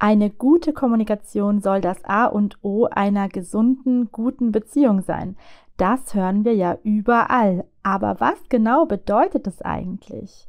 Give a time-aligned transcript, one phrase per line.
[0.00, 5.36] Eine gute Kommunikation soll das A und O einer gesunden, guten Beziehung sein.
[5.76, 7.64] Das hören wir ja überall.
[7.82, 10.48] Aber was genau bedeutet es eigentlich?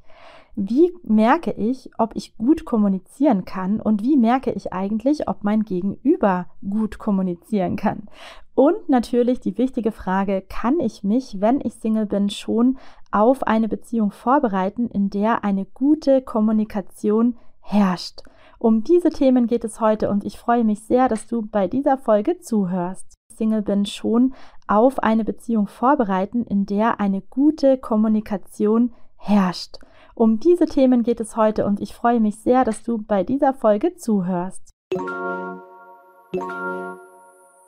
[0.56, 5.64] Wie merke ich, ob ich gut kommunizieren kann und wie merke ich eigentlich, ob mein
[5.64, 8.04] Gegenüber gut kommunizieren kann?
[8.56, 12.78] Und natürlich die wichtige Frage, kann ich mich, wenn ich Single bin, schon
[13.10, 18.24] auf eine Beziehung vorbereiten, in der eine gute Kommunikation herrscht?
[18.62, 21.98] Um diese Themen geht es heute und ich freue mich sehr, dass du bei dieser
[21.98, 23.14] Folge zuhörst.
[23.34, 24.34] Single bin schon
[24.68, 29.78] auf eine Beziehung vorbereiten, in der eine gute Kommunikation herrscht.
[30.14, 33.54] Um diese Themen geht es heute und ich freue mich sehr, dass du bei dieser
[33.54, 34.72] Folge zuhörst.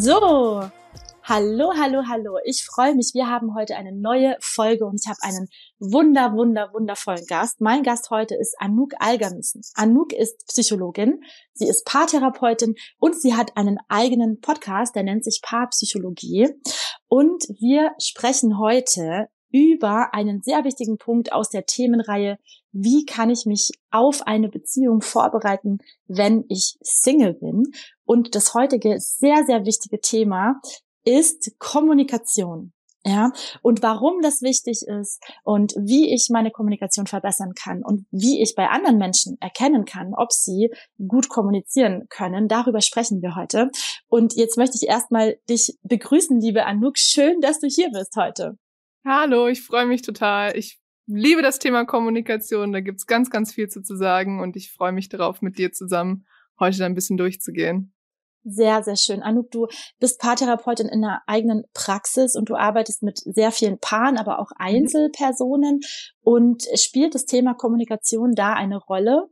[0.00, 0.62] So,
[1.24, 2.38] hallo, hallo, hallo.
[2.44, 3.14] Ich freue mich.
[3.14, 5.48] Wir haben heute eine neue Folge und ich habe einen
[5.80, 7.60] wunder, wunder, wundervollen Gast.
[7.60, 9.62] Mein Gast heute ist Anouk Algermissen.
[9.74, 15.40] Anouk ist Psychologin, sie ist Paartherapeutin und sie hat einen eigenen Podcast, der nennt sich
[15.42, 16.48] Paarpsychologie.
[17.08, 22.38] Und wir sprechen heute über einen sehr wichtigen Punkt aus der Themenreihe,
[22.72, 27.64] wie kann ich mich auf eine Beziehung vorbereiten, wenn ich Single bin.
[28.04, 30.60] Und das heutige sehr, sehr wichtige Thema
[31.04, 32.72] ist Kommunikation.
[33.06, 33.30] Ja,
[33.62, 38.54] und warum das wichtig ist und wie ich meine Kommunikation verbessern kann und wie ich
[38.54, 40.70] bei anderen Menschen erkennen kann, ob sie
[41.06, 43.70] gut kommunizieren können, darüber sprechen wir heute.
[44.08, 46.98] Und jetzt möchte ich erstmal dich begrüßen, liebe Anouk.
[46.98, 48.58] Schön, dass du hier bist heute.
[49.04, 50.56] Hallo, ich freue mich total.
[50.56, 52.72] Ich liebe das Thema Kommunikation.
[52.72, 55.72] Da gibt's ganz, ganz viel zu, zu sagen und ich freue mich darauf, mit dir
[55.72, 56.26] zusammen
[56.60, 57.92] heute da ein bisschen durchzugehen.
[58.44, 59.22] Sehr, sehr schön.
[59.22, 59.66] Anouk, du
[59.98, 64.50] bist Paartherapeutin in einer eigenen Praxis und du arbeitest mit sehr vielen Paaren, aber auch
[64.58, 64.66] mhm.
[64.66, 65.80] Einzelpersonen.
[66.20, 69.28] Und spielt das Thema Kommunikation da eine Rolle?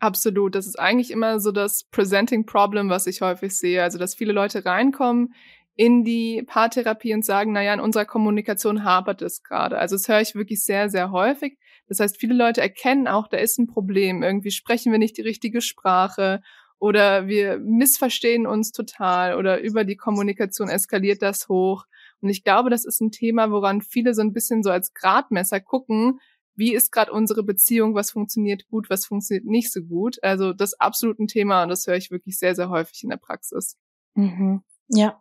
[0.00, 0.54] Absolut.
[0.54, 3.82] Das ist eigentlich immer so das Presenting Problem, was ich häufig sehe.
[3.82, 5.34] Also, dass viele Leute reinkommen
[5.78, 9.78] in die Paartherapie und sagen, naja, in unserer Kommunikation hapert es gerade.
[9.78, 11.56] Also das höre ich wirklich sehr, sehr häufig.
[11.86, 14.24] Das heißt, viele Leute erkennen auch, da ist ein Problem.
[14.24, 16.42] Irgendwie sprechen wir nicht die richtige Sprache
[16.80, 21.84] oder wir missverstehen uns total oder über die Kommunikation eskaliert das hoch.
[22.20, 25.60] Und ich glaube, das ist ein Thema, woran viele so ein bisschen so als Gradmesser
[25.60, 26.18] gucken,
[26.56, 30.20] wie ist gerade unsere Beziehung, was funktioniert gut, was funktioniert nicht so gut.
[30.24, 33.10] Also das ist absolut ein Thema und das höre ich wirklich sehr, sehr häufig in
[33.10, 33.76] der Praxis.
[34.14, 34.64] Mhm.
[34.88, 35.20] Ja,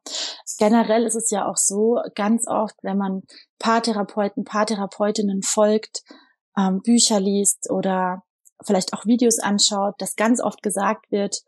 [0.58, 3.24] generell ist es ja auch so, ganz oft, wenn man
[3.60, 6.04] Paartherapeuten, Paartherapeutinnen folgt,
[6.58, 8.24] ähm, Bücher liest oder
[8.64, 11.42] vielleicht auch Videos anschaut, dass ganz oft gesagt wird,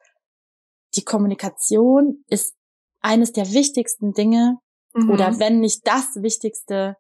[0.96, 2.56] die Kommunikation ist
[3.02, 4.58] eines der wichtigsten Dinge
[4.94, 5.10] mhm.
[5.10, 6.98] oder wenn nicht das wichtigste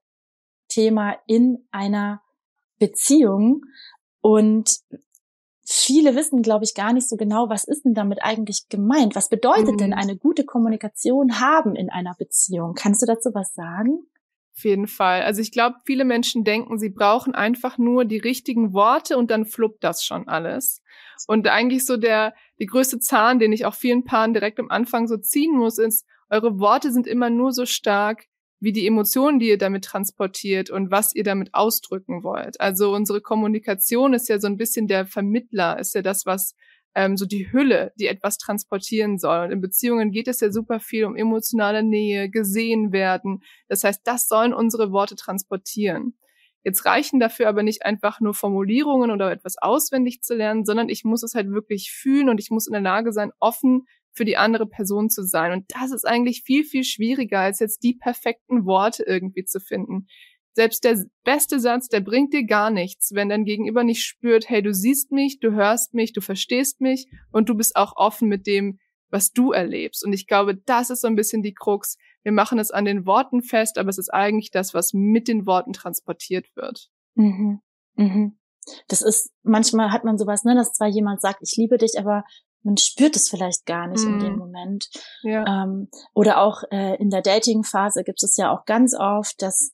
[0.69, 2.21] Thema in einer
[2.77, 3.61] Beziehung.
[4.21, 4.79] Und
[5.71, 9.15] viele wissen, glaube ich, gar nicht so genau, was ist denn damit eigentlich gemeint?
[9.15, 9.77] Was bedeutet mhm.
[9.77, 12.73] denn eine gute Kommunikation haben in einer Beziehung?
[12.73, 13.99] Kannst du dazu was sagen?
[14.57, 15.21] Auf jeden Fall.
[15.21, 19.45] Also ich glaube, viele Menschen denken, sie brauchen einfach nur die richtigen Worte und dann
[19.45, 20.81] fluppt das schon alles.
[21.27, 25.07] Und eigentlich so der, die größte Zahn, den ich auch vielen Paaren direkt am Anfang
[25.07, 28.25] so ziehen muss, ist, eure Worte sind immer nur so stark,
[28.59, 32.59] wie die Emotionen, die ihr damit transportiert und was ihr damit ausdrücken wollt.
[32.59, 36.55] Also unsere Kommunikation ist ja so ein bisschen der Vermittler, ist ja das, was
[36.95, 39.45] ähm, so die Hülle, die etwas transportieren soll.
[39.45, 43.43] Und in Beziehungen geht es ja super viel um emotionale Nähe, gesehen werden.
[43.67, 46.15] Das heißt, das sollen unsere Worte transportieren.
[46.63, 51.05] Jetzt reichen dafür aber nicht einfach nur Formulierungen oder etwas auswendig zu lernen, sondern ich
[51.05, 54.37] muss es halt wirklich fühlen und ich muss in der Lage sein, offen für die
[54.37, 55.51] andere Person zu sein.
[55.51, 60.07] Und das ist eigentlich viel, viel schwieriger, als jetzt die perfekten Worte irgendwie zu finden.
[60.53, 64.61] Selbst der beste Satz, der bringt dir gar nichts, wenn dein Gegenüber nicht spürt, hey,
[64.61, 68.47] du siehst mich, du hörst mich, du verstehst mich und du bist auch offen mit
[68.47, 68.79] dem,
[69.09, 70.05] was du erlebst.
[70.05, 71.97] Und ich glaube, das ist so ein bisschen die Krux.
[72.23, 75.45] Wir machen es an den Worten fest, aber es ist eigentlich das, was mit den
[75.45, 76.89] Worten transportiert wird.
[77.15, 77.61] Mhm.
[77.95, 78.37] Mhm.
[78.87, 82.23] Das ist, manchmal hat man sowas, ne, dass zwar jemand sagt, ich liebe dich, aber
[82.69, 84.07] man spürt es vielleicht gar nicht mm.
[84.07, 84.39] in dem mhm.
[84.39, 84.89] Moment.
[85.23, 85.63] Ja.
[85.63, 89.71] Ähm, oder auch äh, in der Dating-Phase gibt es ja auch ganz oft, dass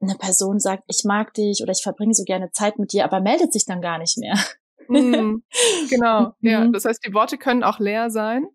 [0.00, 3.20] eine Person sagt, ich mag dich oder ich verbringe so gerne Zeit mit dir, aber
[3.20, 4.38] meldet sich dann gar nicht mehr.
[4.88, 5.42] Mhm.
[5.90, 6.60] Genau, ja.
[6.60, 6.72] Mhm.
[6.72, 8.46] Das heißt, die Worte können auch leer sein.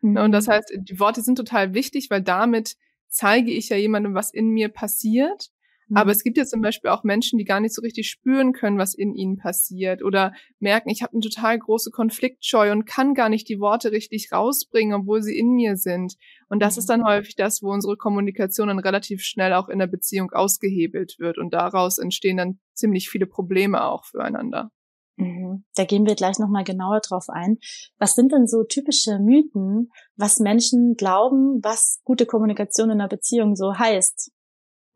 [0.00, 0.16] Mhm.
[0.16, 2.76] Und das heißt, die Worte sind total wichtig, weil damit
[3.08, 5.48] zeige ich ja jemandem, was in mir passiert.
[5.94, 6.10] Aber mhm.
[6.10, 8.94] es gibt ja zum Beispiel auch Menschen, die gar nicht so richtig spüren können, was
[8.94, 13.48] in ihnen passiert oder merken, ich habe eine total große Konfliktscheu und kann gar nicht
[13.48, 16.16] die Worte richtig rausbringen, obwohl sie in mir sind.
[16.48, 16.92] Und das ist mhm.
[16.92, 21.38] dann häufig das, wo unsere Kommunikation dann relativ schnell auch in der Beziehung ausgehebelt wird
[21.38, 24.70] und daraus entstehen dann ziemlich viele Probleme auch füreinander.
[25.18, 25.64] Mhm.
[25.74, 27.58] Da gehen wir gleich nochmal genauer drauf ein.
[27.98, 33.56] Was sind denn so typische Mythen, was Menschen glauben, was gute Kommunikation in einer Beziehung
[33.56, 34.30] so heißt?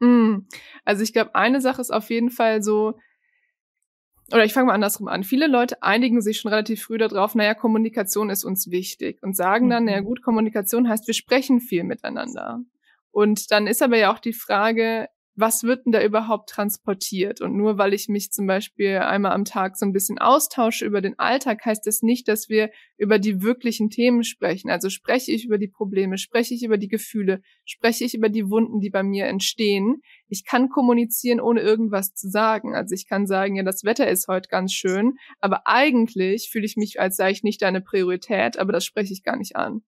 [0.02, 0.49] Mm.
[0.84, 2.99] Also ich glaube, eine Sache ist auf jeden Fall so,
[4.32, 5.22] oder ich fange mal andersrum an.
[5.22, 9.70] Viele Leute einigen sich schon relativ früh darauf, naja, Kommunikation ist uns wichtig und sagen
[9.70, 10.06] dann, naja mhm.
[10.06, 12.60] gut, Kommunikation heißt, wir sprechen viel miteinander.
[13.12, 17.40] Und dann ist aber ja auch die Frage, was wird denn da überhaupt transportiert?
[17.40, 21.00] Und nur weil ich mich zum Beispiel einmal am Tag so ein bisschen austausche über
[21.00, 24.70] den Alltag, heißt das nicht, dass wir über die wirklichen Themen sprechen.
[24.70, 28.50] Also spreche ich über die Probleme, spreche ich über die Gefühle, spreche ich über die
[28.50, 30.02] Wunden, die bei mir entstehen.
[30.29, 32.75] Ich kann kommunizieren, ohne irgendwas zu sagen.
[32.75, 36.76] Also ich kann sagen, ja, das Wetter ist heute ganz schön, aber eigentlich fühle ich
[36.76, 39.82] mich, als sei ich nicht deine Priorität, aber das spreche ich gar nicht an.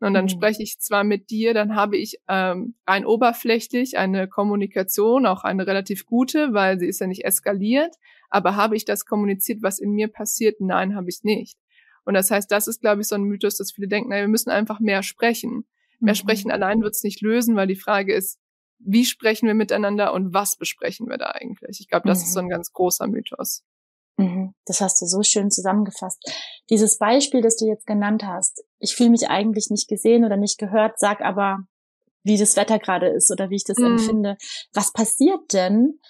[0.00, 0.28] Und dann mhm.
[0.28, 5.66] spreche ich zwar mit dir, dann habe ich ähm, rein oberflächlich eine Kommunikation, auch eine
[5.66, 7.96] relativ gute, weil sie ist ja nicht eskaliert.
[8.30, 10.60] Aber habe ich das kommuniziert, was in mir passiert?
[10.60, 11.58] Nein, habe ich nicht.
[12.04, 14.28] Und das heißt, das ist, glaube ich, so ein Mythos, dass viele denken, naja, wir
[14.28, 15.66] müssen einfach mehr sprechen.
[15.98, 16.16] Mehr mhm.
[16.16, 18.38] sprechen allein wird es nicht lösen, weil die Frage ist,
[18.78, 21.80] wie sprechen wir miteinander und was besprechen wir da eigentlich?
[21.80, 22.24] Ich glaube, das mhm.
[22.24, 23.64] ist so ein ganz großer Mythos.
[24.18, 24.52] Mhm.
[24.66, 26.20] Das hast du so schön zusammengefasst.
[26.70, 30.58] Dieses Beispiel, das du jetzt genannt hast, ich fühle mich eigentlich nicht gesehen oder nicht
[30.58, 31.60] gehört, sag aber,
[32.24, 33.92] wie das Wetter gerade ist oder wie ich das mhm.
[33.92, 34.36] empfinde.
[34.74, 36.00] Was passiert denn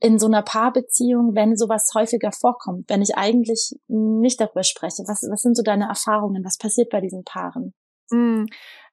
[0.00, 5.04] in so einer Paarbeziehung, wenn sowas häufiger vorkommt, wenn ich eigentlich nicht darüber spreche?
[5.06, 6.44] Was, was sind so deine Erfahrungen?
[6.44, 7.74] Was passiert bei diesen Paaren?
[8.10, 8.46] Mhm.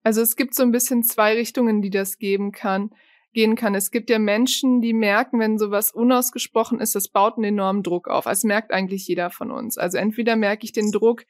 [0.03, 2.91] Also es gibt so ein bisschen zwei Richtungen, die das geben kann
[3.35, 3.75] gehen kann.
[3.75, 8.07] Es gibt ja Menschen, die merken, wenn sowas unausgesprochen ist, das baut einen enormen Druck
[8.07, 8.23] auf.
[8.23, 9.77] Das merkt eigentlich jeder von uns.
[9.77, 11.23] Also entweder merke ich den Druck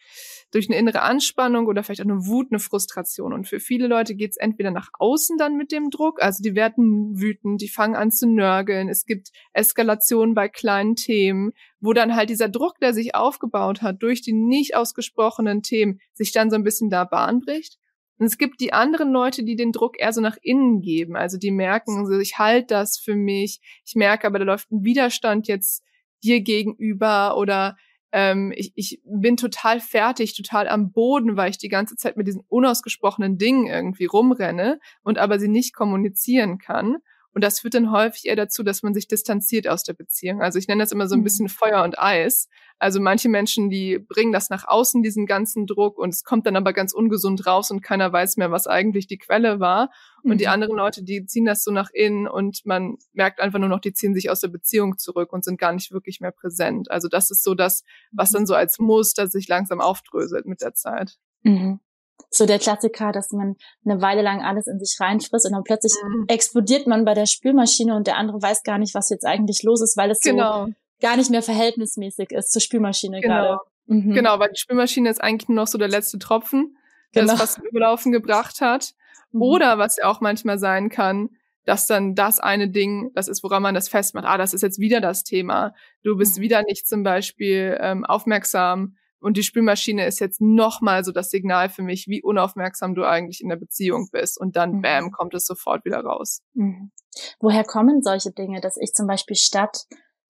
[0.52, 3.34] durch eine innere Anspannung oder vielleicht auch eine Wut, eine Frustration.
[3.34, 6.56] Und für viele Leute geht es entweder nach außen dann mit dem Druck, also die
[6.56, 8.88] werden wütend, die fangen an zu nörgeln.
[8.88, 14.04] Es gibt Eskalationen bei kleinen Themen, wo dann halt dieser Druck, der sich aufgebaut hat
[14.04, 17.80] durch die nicht ausgesprochenen Themen, sich dann so ein bisschen da Bahn bricht.
[18.18, 21.16] Und es gibt die anderen Leute, die den Druck eher so nach innen geben.
[21.16, 23.60] Also die merken, so, ich halte das für mich.
[23.86, 25.84] Ich merke aber, da läuft ein Widerstand jetzt
[26.24, 27.76] dir gegenüber oder
[28.12, 32.28] ähm, ich, ich bin total fertig, total am Boden, weil ich die ganze Zeit mit
[32.28, 36.98] diesen unausgesprochenen Dingen irgendwie rumrenne und aber sie nicht kommunizieren kann.
[37.36, 40.42] Und das führt dann häufig eher dazu, dass man sich distanziert aus der Beziehung.
[40.42, 41.26] Also ich nenne das immer so ein mhm.
[41.26, 42.48] bisschen Feuer und Eis.
[42.80, 46.56] Also manche Menschen, die bringen das nach außen, diesen ganzen Druck, und es kommt dann
[46.56, 49.92] aber ganz ungesund raus und keiner weiß mehr, was eigentlich die Quelle war.
[50.24, 50.38] Und mhm.
[50.38, 53.82] die anderen Leute, die ziehen das so nach innen und man merkt einfach nur noch,
[53.82, 56.90] die ziehen sich aus der Beziehung zurück und sind gar nicht wirklich mehr präsent.
[56.90, 57.84] Also das ist so das,
[58.14, 61.18] was dann so als Muster sich langsam aufdröselt mit der Zeit.
[61.44, 61.82] Mhm
[62.30, 65.94] so der Klassiker, dass man eine Weile lang alles in sich reinfrisst und dann plötzlich
[66.04, 66.26] mhm.
[66.28, 69.82] explodiert man bei der Spülmaschine und der andere weiß gar nicht, was jetzt eigentlich los
[69.82, 70.66] ist, weil es genau.
[70.66, 73.36] so gar nicht mehr verhältnismäßig ist zur Spülmaschine genau.
[73.36, 73.60] gerade.
[73.88, 74.14] Mhm.
[74.14, 76.78] Genau, weil die Spülmaschine ist eigentlich nur noch so der letzte Tropfen,
[77.14, 77.34] der genau.
[77.34, 78.94] das was Überlaufen gebracht hat.
[79.32, 79.42] Mhm.
[79.42, 81.30] Oder was ja auch manchmal sein kann,
[81.66, 84.80] dass dann das eine Ding, das ist, woran man das festmacht, ah, das ist jetzt
[84.80, 85.74] wieder das Thema.
[86.04, 86.42] Du bist mhm.
[86.44, 91.70] wieder nicht zum Beispiel ähm, aufmerksam und die Spülmaschine ist jetzt nochmal so das Signal
[91.70, 94.40] für mich, wie unaufmerksam du eigentlich in der Beziehung bist.
[94.40, 94.82] Und dann, mhm.
[94.82, 96.44] bam, kommt es sofort wieder raus.
[96.54, 96.92] Mhm.
[97.40, 99.86] Woher kommen solche Dinge, dass ich zum Beispiel statt,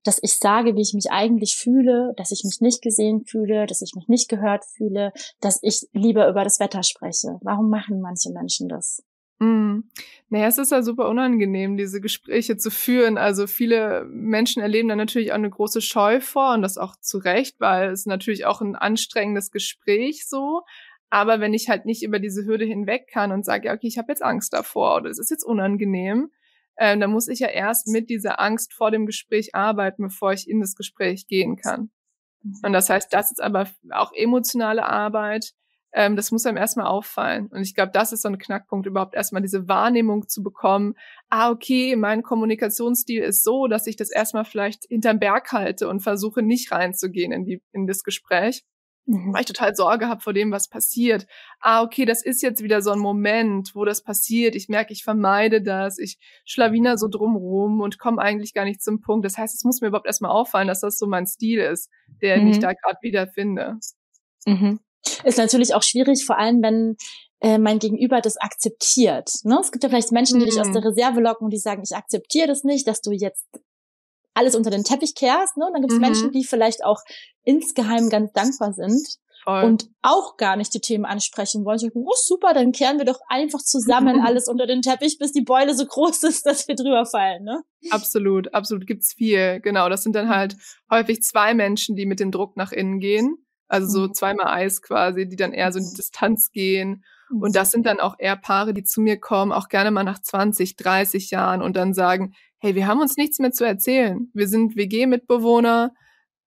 [0.05, 3.81] dass ich sage, wie ich mich eigentlich fühle, dass ich mich nicht gesehen fühle, dass
[3.81, 5.11] ich mich nicht gehört fühle,
[5.41, 7.37] dass ich lieber über das Wetter spreche?
[7.41, 9.03] Warum machen manche Menschen das?
[9.39, 9.81] Mm.
[10.29, 13.17] Naja, es ist ja super unangenehm, diese Gespräche zu führen.
[13.17, 17.17] Also viele Menschen erleben da natürlich auch eine große Scheu vor und das auch zu
[17.17, 20.61] Recht, weil es natürlich auch ein anstrengendes Gespräch so.
[21.09, 23.97] Aber wenn ich halt nicht über diese Hürde hinweg kann und sage, ja, okay, ich
[23.97, 26.31] habe jetzt Angst davor oder es ist jetzt unangenehm,
[26.75, 30.49] äh, dann muss ich ja erst mit dieser Angst vor dem Gespräch arbeiten, bevor ich
[30.49, 31.89] in das Gespräch gehen kann.
[32.41, 32.59] Mhm.
[32.63, 35.53] Und das heißt, das ist aber auch emotionale Arbeit,
[35.95, 37.47] ähm, das muss einem erstmal auffallen.
[37.47, 40.95] Und ich glaube, das ist so ein Knackpunkt, überhaupt erstmal diese Wahrnehmung zu bekommen,
[41.29, 46.01] ah, okay, mein Kommunikationsstil ist so, dass ich das erstmal vielleicht hinterm Berg halte und
[46.01, 48.65] versuche nicht reinzugehen in, die, in das Gespräch.
[49.05, 49.33] mhm.
[49.33, 51.27] weil ich total Sorge habe vor dem, was passiert.
[51.61, 54.53] Ah, okay, das ist jetzt wieder so ein Moment, wo das passiert.
[54.53, 58.99] Ich merke, ich vermeide das, ich schlawiner so drumrum und komme eigentlich gar nicht zum
[58.99, 59.23] Punkt.
[59.23, 61.89] Das heißt, es muss mir überhaupt erstmal auffallen, dass das so mein Stil ist,
[62.21, 62.47] der mhm.
[62.47, 63.77] ich da gerade wieder finde.
[64.45, 64.81] Mhm.
[65.23, 66.97] Ist natürlich auch schwierig, vor allem wenn
[67.41, 69.29] äh, mein Gegenüber das akzeptiert.
[69.43, 69.59] Ne?
[69.61, 70.49] Es gibt ja vielleicht Menschen, die mhm.
[70.49, 70.73] dich aus mhm.
[70.73, 73.45] der Reserve locken und die sagen, ich akzeptiere das nicht, dass du jetzt
[74.33, 75.57] alles unter den Teppich kehrst.
[75.57, 75.65] Ne?
[75.65, 76.05] Und dann gibt es mhm.
[76.05, 77.01] Menschen, die vielleicht auch
[77.43, 79.63] insgeheim ganz dankbar sind Voll.
[79.63, 81.75] und auch gar nicht die Themen ansprechen wollen.
[81.75, 85.31] Und denken, oh super, dann kehren wir doch einfach zusammen alles unter den Teppich, bis
[85.31, 87.43] die Beule so groß ist, dass wir drüber fallen.
[87.43, 87.63] Ne?
[87.91, 89.59] Absolut, absolut gibt's viel.
[89.61, 90.55] Genau, das sind dann halt
[90.89, 93.44] häufig zwei Menschen, die mit dem Druck nach innen gehen.
[93.67, 94.13] Also so mhm.
[94.13, 97.03] zweimal Eis quasi, die dann eher so in die Distanz gehen.
[97.41, 100.19] Und das sind dann auch eher Paare, die zu mir kommen, auch gerne mal nach
[100.19, 104.29] 20, 30 Jahren und dann sagen, hey, wir haben uns nichts mehr zu erzählen.
[104.33, 105.91] Wir sind WG-Mitbewohner.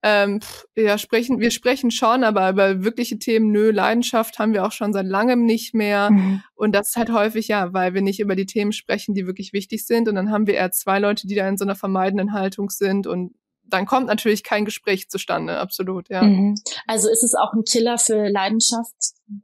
[0.01, 0.39] Ähm,
[0.77, 4.93] ja, sprechen, wir sprechen schon, aber über wirkliche Themen, nö, Leidenschaft haben wir auch schon
[4.93, 6.13] seit langem nicht mehr.
[6.13, 6.43] Mhm.
[6.55, 9.53] Und das ist halt häufig, ja, weil wir nicht über die Themen sprechen, die wirklich
[9.53, 10.09] wichtig sind.
[10.09, 13.09] Und dann haben wir eher zwei Leute, die da in so einer vermeidenden Haltung sind
[13.09, 13.35] und
[13.69, 16.23] dann kommt natürlich kein Gespräch zustande, absolut, ja.
[16.23, 16.55] Mhm.
[16.87, 18.95] Also ist es auch ein Killer für Leidenschaft,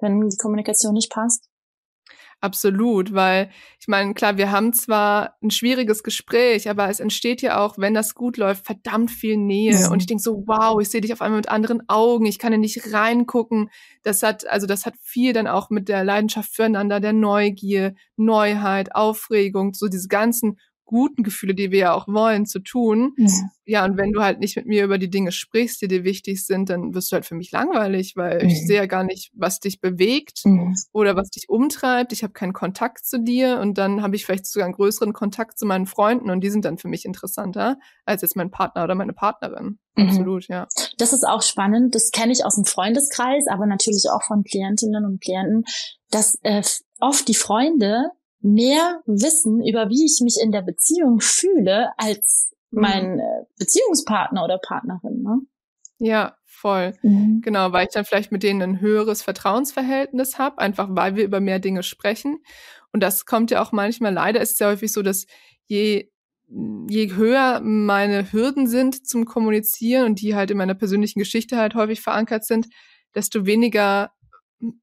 [0.00, 1.49] wenn die Kommunikation nicht passt?
[2.45, 3.50] Absolut, weil
[3.81, 7.95] ich meine, klar, wir haben zwar ein schwieriges Gespräch, aber es entsteht ja auch, wenn
[7.95, 9.75] das gut läuft, verdammt viel Nähe.
[9.75, 9.93] Mhm.
[9.93, 12.52] Und ich denke so, wow, ich sehe dich auf einmal mit anderen Augen, ich kann
[12.52, 13.71] ja nicht reingucken.
[14.02, 18.95] Das hat, also das hat viel dann auch mit der Leidenschaft füreinander, der Neugier, Neuheit,
[18.95, 20.59] Aufregung, so diese ganzen
[20.94, 23.14] guten Gefühle, die wir ja auch wollen, zu tun.
[23.16, 23.28] Ja.
[23.64, 26.46] ja, und wenn du halt nicht mit mir über die Dinge sprichst, die dir wichtig
[26.46, 28.48] sind, dann wirst du halt für mich langweilig, weil mhm.
[28.48, 30.76] ich sehe ja gar nicht, was dich bewegt mhm.
[30.92, 32.12] oder was dich umtreibt.
[32.12, 35.58] Ich habe keinen Kontakt zu dir und dann habe ich vielleicht sogar einen größeren Kontakt
[35.58, 38.94] zu meinen Freunden und die sind dann für mich interessanter als jetzt mein Partner oder
[38.94, 39.80] meine Partnerin.
[39.96, 40.08] Mhm.
[40.08, 40.68] Absolut, ja.
[40.98, 41.96] Das ist auch spannend.
[41.96, 45.64] Das kenne ich aus dem Freundeskreis, aber natürlich auch von Klientinnen und Klienten,
[46.10, 46.62] dass äh,
[47.00, 48.10] oft die Freunde
[48.44, 52.80] mehr wissen über wie ich mich in der Beziehung fühle als mhm.
[52.80, 55.22] mein äh, Beziehungspartner oder Partnerin.
[55.22, 55.40] Ne?
[55.98, 56.94] Ja, voll.
[57.02, 57.40] Mhm.
[57.42, 61.40] Genau, weil ich dann vielleicht mit denen ein höheres Vertrauensverhältnis habe, einfach weil wir über
[61.40, 62.38] mehr Dinge sprechen.
[62.92, 65.26] Und das kommt ja auch manchmal, leider ist es ja häufig so, dass
[65.66, 66.10] je
[66.88, 71.74] je höher meine Hürden sind zum Kommunizieren und die halt in meiner persönlichen Geschichte halt
[71.74, 72.68] häufig verankert sind,
[73.14, 74.12] desto weniger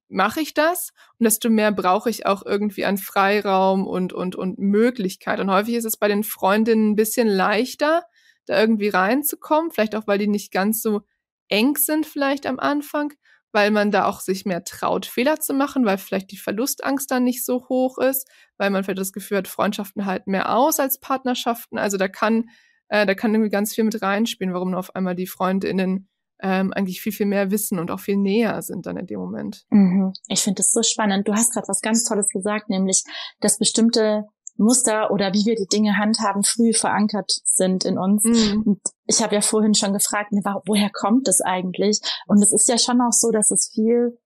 [0.10, 4.60] mache ich das und desto mehr brauche ich auch irgendwie an Freiraum und, und, und
[4.60, 5.40] Möglichkeit.
[5.40, 8.04] Und häufig ist es bei den Freundinnen ein bisschen leichter,
[8.46, 11.02] da irgendwie reinzukommen, vielleicht auch, weil die nicht ganz so
[11.50, 13.14] eng sind vielleicht am Anfang,
[13.52, 17.24] weil man da auch sich mehr traut, Fehler zu machen, weil vielleicht die Verlustangst dann
[17.24, 21.00] nicht so hoch ist, weil man vielleicht das Gefühl hat, Freundschaften halten mehr aus als
[21.00, 21.78] Partnerschaften.
[21.78, 22.50] Also da kann,
[22.88, 26.08] äh, da kann irgendwie ganz viel mit reinspielen, warum auf einmal die Freundinnen
[26.42, 29.66] ähm, eigentlich viel, viel mehr wissen und auch viel näher sind dann in dem Moment.
[29.70, 30.14] Mhm.
[30.28, 31.28] Ich finde das so spannend.
[31.28, 33.04] Du hast gerade was ganz Tolles gesagt, nämlich,
[33.40, 34.26] dass bestimmte
[34.58, 38.24] Muster oder wie wir die Dinge handhaben, früh verankert sind in uns.
[38.24, 38.64] Mhm.
[38.64, 42.00] Und ich habe ja vorhin schon gefragt, ne, woher kommt das eigentlich?
[42.28, 44.18] Und es ist ja schon auch so, dass es viel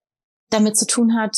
[0.50, 1.36] damit zu tun hat,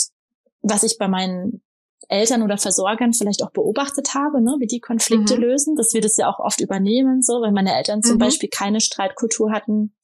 [0.62, 1.62] was ich bei meinen
[2.08, 5.42] Eltern oder Versorgern vielleicht auch beobachtet habe, ne, wie die Konflikte mhm.
[5.42, 8.20] lösen, dass wir das ja auch oft übernehmen, so, wenn meine Eltern zum mhm.
[8.20, 9.94] Beispiel keine Streitkultur hatten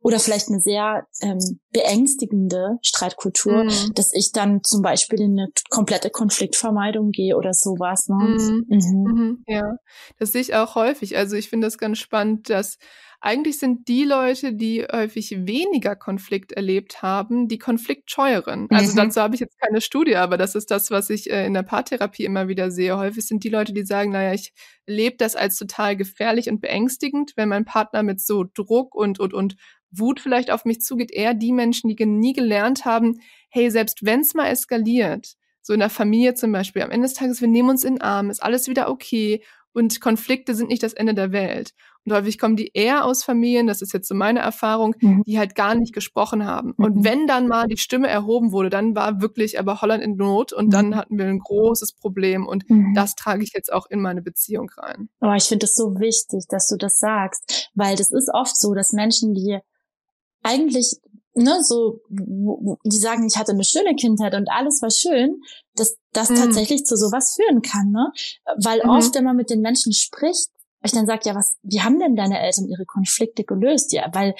[0.00, 3.94] oder vielleicht eine sehr ähm, beängstigende Streitkultur, mhm.
[3.94, 8.08] dass ich dann zum Beispiel in eine komplette Konfliktvermeidung gehe oder sowas.
[8.08, 8.16] Ne?
[8.16, 8.64] Mhm.
[8.68, 9.12] Mhm.
[9.12, 9.44] Mhm.
[9.46, 9.76] Ja,
[10.18, 11.16] das sehe ich auch häufig.
[11.16, 12.78] Also ich finde das ganz spannend, dass
[13.24, 18.66] eigentlich sind die Leute, die häufig weniger Konflikt erlebt haben, die konfliktscheueren.
[18.70, 18.96] Also mhm.
[18.96, 21.62] dazu habe ich jetzt keine Studie, aber das ist das, was ich äh, in der
[21.62, 22.98] Paartherapie immer wieder sehe.
[22.98, 24.52] Häufig sind die Leute, die sagen, naja, ich
[24.86, 29.32] lebe das als total gefährlich und beängstigend, wenn mein Partner mit so Druck und, und,
[29.32, 29.54] und
[29.92, 34.20] Wut vielleicht auf mich zugeht, eher die Menschen, die nie gelernt haben, hey, selbst wenn
[34.20, 37.70] es mal eskaliert, so in der Familie zum Beispiel, am Ende des Tages, wir nehmen
[37.70, 41.32] uns in den Arm, ist alles wieder okay und Konflikte sind nicht das Ende der
[41.32, 41.72] Welt.
[42.04, 45.22] Und häufig kommen die eher aus Familien, das ist jetzt so meine Erfahrung, mhm.
[45.24, 46.74] die halt gar nicht gesprochen haben.
[46.76, 46.84] Mhm.
[46.84, 50.52] Und wenn dann mal die Stimme erhoben wurde, dann war wirklich aber Holland in Not
[50.52, 50.70] und mhm.
[50.70, 52.92] dann hatten wir ein großes Problem und mhm.
[52.94, 55.08] das trage ich jetzt auch in meine Beziehung rein.
[55.20, 58.74] Aber ich finde es so wichtig, dass du das sagst, weil das ist oft so,
[58.74, 59.58] dass Menschen, die
[60.42, 60.96] eigentlich
[61.34, 65.40] ne, so, die sagen, ich hatte eine schöne Kindheit und alles war schön,
[65.76, 66.36] dass das mhm.
[66.36, 68.12] tatsächlich zu sowas führen kann, ne?
[68.62, 68.90] Weil mhm.
[68.90, 70.48] oft, wenn man mit den Menschen spricht,
[70.84, 73.92] ich dann sage, ja, was, wie haben denn deine Eltern ihre Konflikte gelöst?
[73.92, 74.34] Ja, weil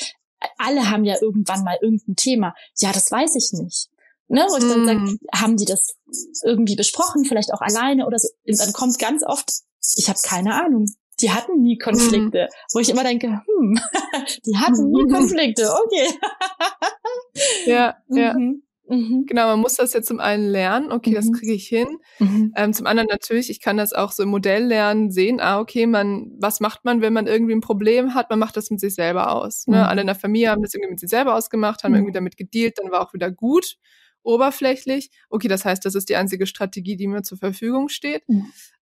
[0.59, 2.55] alle haben ja irgendwann mal irgendein Thema.
[2.79, 3.89] Ja, das weiß ich nicht.
[4.29, 5.19] Ne, wo ich dann sage, mhm.
[5.35, 5.95] haben die das
[6.43, 8.29] irgendwie besprochen, vielleicht auch alleine oder so.
[8.47, 9.51] Und dann kommt ganz oft,
[9.97, 10.87] ich habe keine Ahnung.
[11.21, 12.49] die hatten nie Konflikte.
[12.51, 12.57] Mhm.
[12.73, 13.79] Wo ich immer denke, hm,
[14.47, 16.19] die hatten nie Konflikte, okay.
[17.67, 18.35] ja, ja.
[18.35, 18.63] Mhm.
[18.89, 19.25] Mhm.
[19.27, 21.15] Genau, man muss das ja zum einen lernen, okay, mhm.
[21.15, 21.87] das kriege ich hin.
[22.19, 22.53] Mhm.
[22.57, 25.87] Ähm, zum anderen natürlich, ich kann das auch so im Modell lernen, sehen, ah, okay,
[25.87, 28.31] man, was macht man, wenn man irgendwie ein Problem hat?
[28.31, 29.67] Man macht das mit sich selber aus.
[29.67, 29.79] Ne?
[29.79, 29.83] Mhm.
[29.85, 31.99] Alle in der Familie haben das irgendwie mit sich selber ausgemacht, haben mhm.
[31.99, 33.77] irgendwie damit gedealt, dann war auch wieder gut,
[34.23, 35.11] oberflächlich.
[35.31, 38.25] Okay, das heißt, das ist die einzige Strategie, die mir zur Verfügung steht.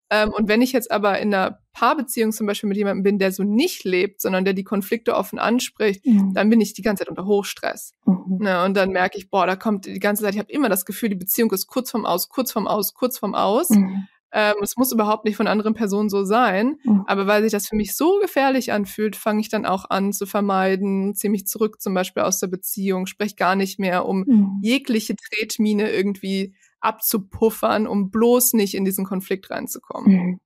[0.10, 3.32] Ähm, und wenn ich jetzt aber in einer Paarbeziehung zum Beispiel mit jemandem bin, der
[3.32, 6.34] so nicht lebt, sondern der die Konflikte offen anspricht, mhm.
[6.34, 7.94] dann bin ich die ganze Zeit unter Hochstress.
[8.06, 8.38] Mhm.
[8.40, 10.86] Ne, und dann merke ich, boah, da kommt die ganze Zeit, ich habe immer das
[10.86, 13.70] Gefühl, die Beziehung ist kurz vorm Aus, kurz vorm Aus, kurz vorm Aus.
[13.70, 14.08] Mhm.
[14.32, 17.04] Ähm, es muss überhaupt nicht von anderen Personen so sein, mhm.
[17.08, 20.28] aber weil sich das für mich so gefährlich anfühlt, fange ich dann auch an zu
[20.28, 24.60] vermeiden, ziehe mich zurück zum Beispiel aus der Beziehung, spreche gar nicht mehr, um mhm.
[24.62, 30.12] jegliche Tretmine irgendwie abzupuffern, um bloß nicht in diesen Konflikt reinzukommen.
[30.12, 30.40] Mhm.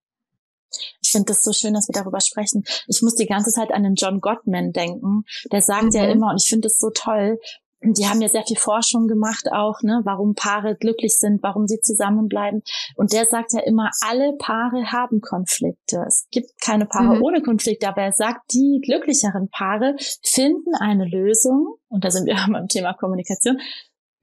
[1.01, 2.63] Ich finde das so schön, dass wir darüber sprechen.
[2.87, 5.23] Ich muss die ganze Zeit an den John Gottman denken.
[5.51, 5.91] Der sagt mhm.
[5.91, 7.37] ja immer, und ich finde es so toll,
[7.85, 11.79] die haben ja sehr viel Forschung gemacht auch, ne, warum Paare glücklich sind, warum sie
[11.81, 12.63] zusammenbleiben.
[12.95, 16.03] Und der sagt ja immer, alle Paare haben Konflikte.
[16.07, 17.23] Es gibt keine Paare mhm.
[17.23, 22.35] ohne Konflikte, aber er sagt, die glücklicheren Paare finden eine Lösung, und da sind wir
[22.51, 23.59] beim Thema Kommunikation,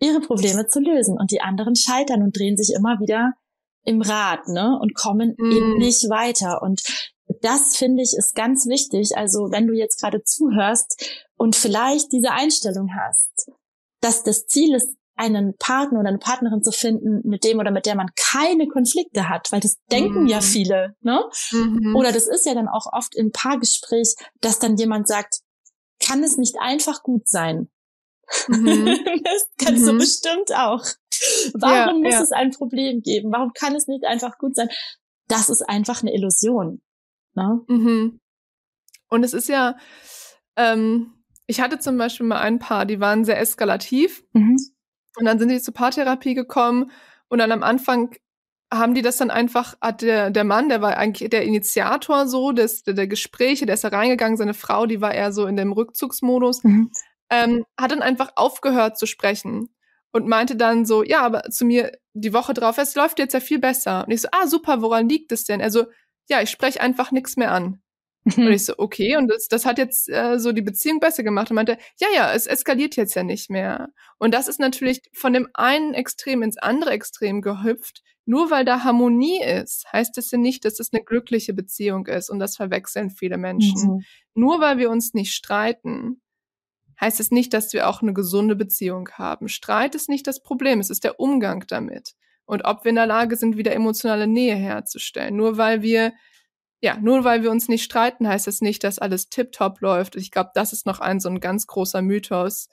[0.01, 1.19] ihre Probleme zu lösen.
[1.19, 3.35] Und die anderen scheitern und drehen sich immer wieder
[3.85, 5.53] im Rad, ne, und kommen mhm.
[5.53, 6.63] eben nicht weiter.
[6.63, 6.83] Und
[7.43, 9.17] das finde ich ist ganz wichtig.
[9.17, 13.51] Also wenn du jetzt gerade zuhörst und vielleicht diese Einstellung hast,
[14.01, 17.85] dass das Ziel ist, einen Partner oder eine Partnerin zu finden, mit dem oder mit
[17.85, 20.29] der man keine Konflikte hat, weil das denken mhm.
[20.29, 21.23] ja viele, ne?
[21.53, 21.95] Mhm.
[21.95, 25.41] Oder das ist ja dann auch oft im Paargespräch, dass dann jemand sagt,
[26.03, 27.69] kann es nicht einfach gut sein?
[28.49, 28.87] Mhm.
[29.25, 29.99] das kannst du mhm.
[29.99, 30.85] bestimmt auch.
[31.55, 32.23] Warum ja, muss ja.
[32.23, 33.33] es ein Problem geben?
[33.33, 34.69] Warum kann es nicht einfach gut sein?
[35.29, 36.81] Das ist einfach eine Illusion.
[37.35, 37.61] Ne?
[37.69, 38.21] Mhm.
[39.09, 39.77] Und es ist ja,
[40.57, 41.15] ähm,
[41.47, 44.23] ich hatte zum Beispiel mal ein Paar, die waren sehr eskalativ.
[44.33, 44.57] Mhm.
[45.17, 46.91] Und dann sind die zur Paartherapie gekommen
[47.29, 48.15] und dann am Anfang
[48.73, 52.53] haben die das dann einfach, hat der, der Mann, der war eigentlich der Initiator so
[52.53, 55.57] des, der, der Gespräche, der ist da reingegangen, seine Frau, die war eher so in
[55.57, 56.93] dem Rückzugsmodus, mhm.
[57.31, 59.69] Ähm, hat dann einfach aufgehört zu sprechen
[60.13, 63.41] und meinte dann so, ja, aber zu mir die Woche drauf, es läuft jetzt ja
[63.41, 64.05] viel besser.
[64.05, 65.63] Und ich so, ah, super, woran liegt es denn?
[65.63, 65.87] Also,
[66.29, 67.81] ja, ich spreche einfach nichts mehr an.
[68.37, 71.51] Und ich so, okay, und das, das hat jetzt äh, so die Beziehung besser gemacht.
[71.51, 73.89] Und meinte, ja, ja, es eskaliert jetzt ja nicht mehr.
[74.19, 78.03] Und das ist natürlich von dem einen Extrem ins andere Extrem gehüpft.
[78.27, 82.29] Nur weil da Harmonie ist, heißt das ja nicht, dass es eine glückliche Beziehung ist.
[82.29, 83.95] Und das verwechseln viele Menschen.
[83.95, 84.05] Mhm.
[84.35, 86.21] Nur weil wir uns nicht streiten,
[87.01, 89.49] heißt es nicht, dass wir auch eine gesunde Beziehung haben.
[89.49, 92.15] Streit ist nicht das Problem, es ist der Umgang damit.
[92.45, 95.37] Und ob wir in der Lage sind, wieder emotionale Nähe herzustellen.
[95.37, 96.13] Nur weil wir
[96.83, 100.17] ja, nur weil wir uns nicht streiten, heißt es das nicht, dass alles tiptop läuft.
[100.17, 102.69] Ich glaube, das ist noch ein so ein ganz großer Mythos,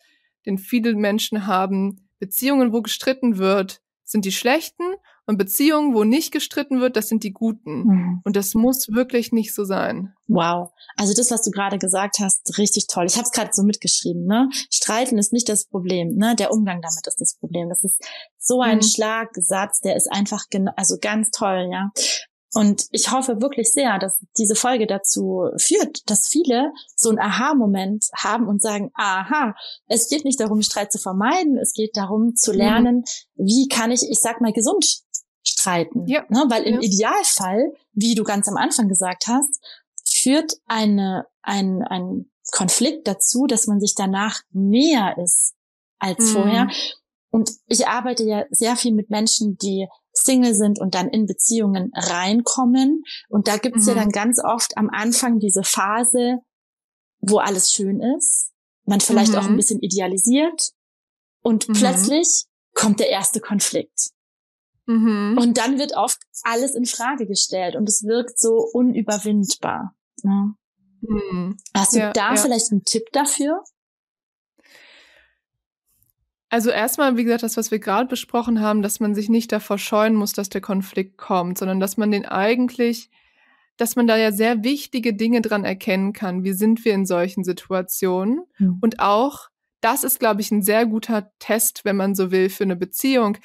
[0.46, 2.10] den viele Menschen haben.
[2.20, 4.96] Beziehungen, wo gestritten wird, sind die schlechten
[5.28, 7.84] und Beziehungen, wo nicht gestritten wird, das sind die guten.
[7.84, 8.22] Mhm.
[8.24, 10.14] Und das muss wirklich nicht so sein.
[10.28, 10.72] Wow.
[10.96, 13.06] Also das, was du gerade gesagt hast, richtig toll.
[13.06, 14.26] Ich habe es gerade so mitgeschrieben.
[14.26, 14.50] Ne?
[14.72, 16.16] Streiten ist nicht das Problem.
[16.16, 16.36] Ne?
[16.36, 17.68] Der Umgang damit ist das Problem.
[17.68, 18.02] Das ist
[18.40, 18.84] so ein mhm.
[18.84, 20.46] Schlagsatz, der ist einfach
[20.78, 21.70] also ganz toll.
[21.72, 21.92] Ja.
[22.54, 28.06] Und ich hoffe wirklich sehr, dass diese Folge dazu führt, dass viele so einen Aha-Moment
[28.16, 29.54] haben und sagen, aha,
[29.88, 32.58] es geht nicht darum, Streit zu vermeiden, es geht darum zu mhm.
[32.58, 32.96] lernen,
[33.36, 33.46] mhm.
[33.46, 34.86] wie kann ich, ich sag mal, gesund
[35.68, 36.08] streiten.
[36.08, 36.26] Ja.
[36.30, 36.46] Ne?
[36.50, 36.82] Weil im ja.
[36.82, 39.62] Idealfall, wie du ganz am Anfang gesagt hast,
[40.06, 45.54] führt eine, ein, ein Konflikt dazu, dass man sich danach näher ist
[46.00, 46.34] als mhm.
[46.34, 46.68] vorher.
[47.30, 51.92] Und ich arbeite ja sehr viel mit Menschen, die Single sind und dann in Beziehungen
[51.94, 53.04] reinkommen.
[53.30, 53.90] Und da gibt's mhm.
[53.90, 56.40] ja dann ganz oft am Anfang diese Phase,
[57.20, 58.52] wo alles schön ist,
[58.86, 59.38] man vielleicht mhm.
[59.38, 59.58] auch ein mhm.
[59.58, 60.72] bisschen idealisiert
[61.42, 61.74] und mhm.
[61.74, 64.12] plötzlich kommt der erste Konflikt.
[64.88, 65.38] Mhm.
[65.40, 69.94] Und dann wird oft alles in Frage gestellt und es wirkt so unüberwindbar.
[70.24, 70.54] Ja.
[71.02, 71.58] Mhm.
[71.76, 72.42] Hast du ja, da ja.
[72.42, 73.64] vielleicht einen Tipp dafür?
[76.50, 79.78] Also erstmal, wie gesagt, das, was wir gerade besprochen haben, dass man sich nicht davor
[79.78, 83.10] scheuen muss, dass der Konflikt kommt, sondern dass man den eigentlich,
[83.76, 86.46] dass man da ja sehr wichtige Dinge dran erkennen kann.
[86.46, 88.46] Wie sind wir in solchen Situationen?
[88.60, 88.78] Mhm.
[88.80, 89.50] Und auch,
[89.82, 93.38] das ist, glaube ich, ein sehr guter Test, wenn man so will, für eine Beziehung.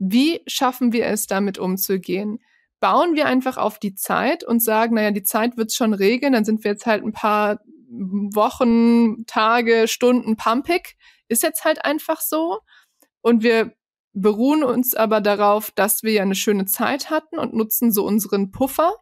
[0.00, 2.40] Wie schaffen wir es, damit umzugehen?
[2.80, 6.44] Bauen wir einfach auf die Zeit und sagen, naja, die Zeit wird's schon regeln, dann
[6.44, 10.96] sind wir jetzt halt ein paar Wochen, Tage, Stunden pumpig
[11.30, 12.60] ist jetzt halt einfach so.
[13.22, 13.72] Und wir
[14.12, 18.50] beruhen uns aber darauf, dass wir ja eine schöne Zeit hatten und nutzen so unseren
[18.50, 18.96] Puffer.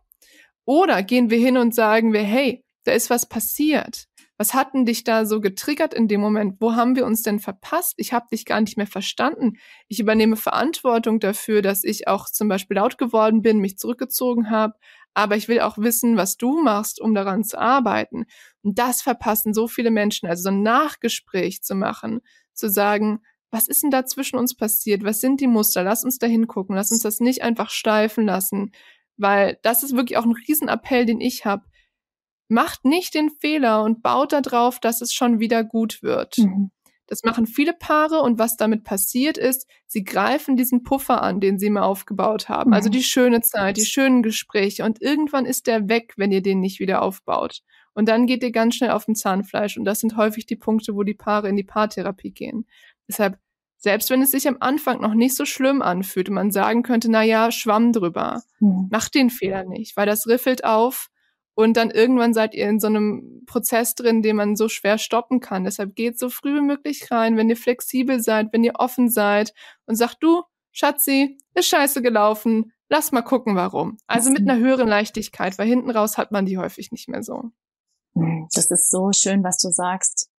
[0.65, 4.08] Oder gehen wir hin und sagen wir, hey, da ist was passiert.
[4.41, 6.61] Was hat denn dich da so getriggert in dem Moment?
[6.61, 7.95] Wo haben wir uns denn verpasst?
[7.97, 9.59] Ich habe dich gar nicht mehr verstanden.
[9.89, 14.75] Ich übernehme Verantwortung dafür, dass ich auch zum Beispiel laut geworden bin, mich zurückgezogen habe.
[15.13, 18.27] Aber ich will auch wissen, was du machst, um daran zu arbeiten.
[18.63, 20.29] Und das verpassen so viele Menschen.
[20.29, 22.21] Also so ein Nachgespräch zu machen,
[22.53, 23.19] zu sagen,
[23.51, 25.03] was ist denn da zwischen uns passiert?
[25.03, 25.83] Was sind die Muster?
[25.83, 26.77] Lass uns da hingucken.
[26.77, 28.71] Lass uns das nicht einfach steifen lassen.
[29.17, 31.65] Weil das ist wirklich auch ein Riesenappell, den ich habe
[32.49, 36.39] macht nicht den Fehler und baut darauf, dass es schon wieder gut wird.
[36.39, 36.71] Mhm.
[37.09, 41.59] Das machen viele Paare und was damit passiert ist, sie greifen diesen Puffer an, den
[41.59, 42.75] sie mal aufgebaut haben.
[42.75, 42.89] Also mhm.
[42.89, 46.61] Also die schöne Zeit, die schönen Gespräche und irgendwann ist der weg, wenn ihr den
[46.61, 47.63] nicht wieder aufbaut.
[47.95, 50.95] Und dann geht ihr ganz schnell auf dem Zahnfleisch und das sind häufig die Punkte,
[50.95, 52.67] wo die Paare in die Paartherapie gehen.
[53.09, 53.39] Deshalb,
[53.79, 57.11] selbst wenn es sich am Anfang noch nicht so schlimm anfühlt und man sagen könnte,
[57.11, 58.89] na ja, schwamm drüber, mhm.
[58.91, 61.09] macht den Fehler nicht, weil das riffelt auf
[61.59, 65.41] und dann irgendwann seid ihr in so einem Prozess drin, den man so schwer stoppen
[65.41, 65.65] kann.
[65.65, 69.53] Deshalb geht so früh wie möglich rein, wenn ihr flexibel seid, wenn ihr offen seid
[69.85, 73.97] und sagt, du, Schatzi, ist scheiße gelaufen, lass mal gucken, warum.
[74.07, 77.51] Also mit einer höheren Leichtigkeit, weil hinten raus hat man die häufig nicht mehr so.
[78.55, 80.31] Das ist so schön, was du sagst.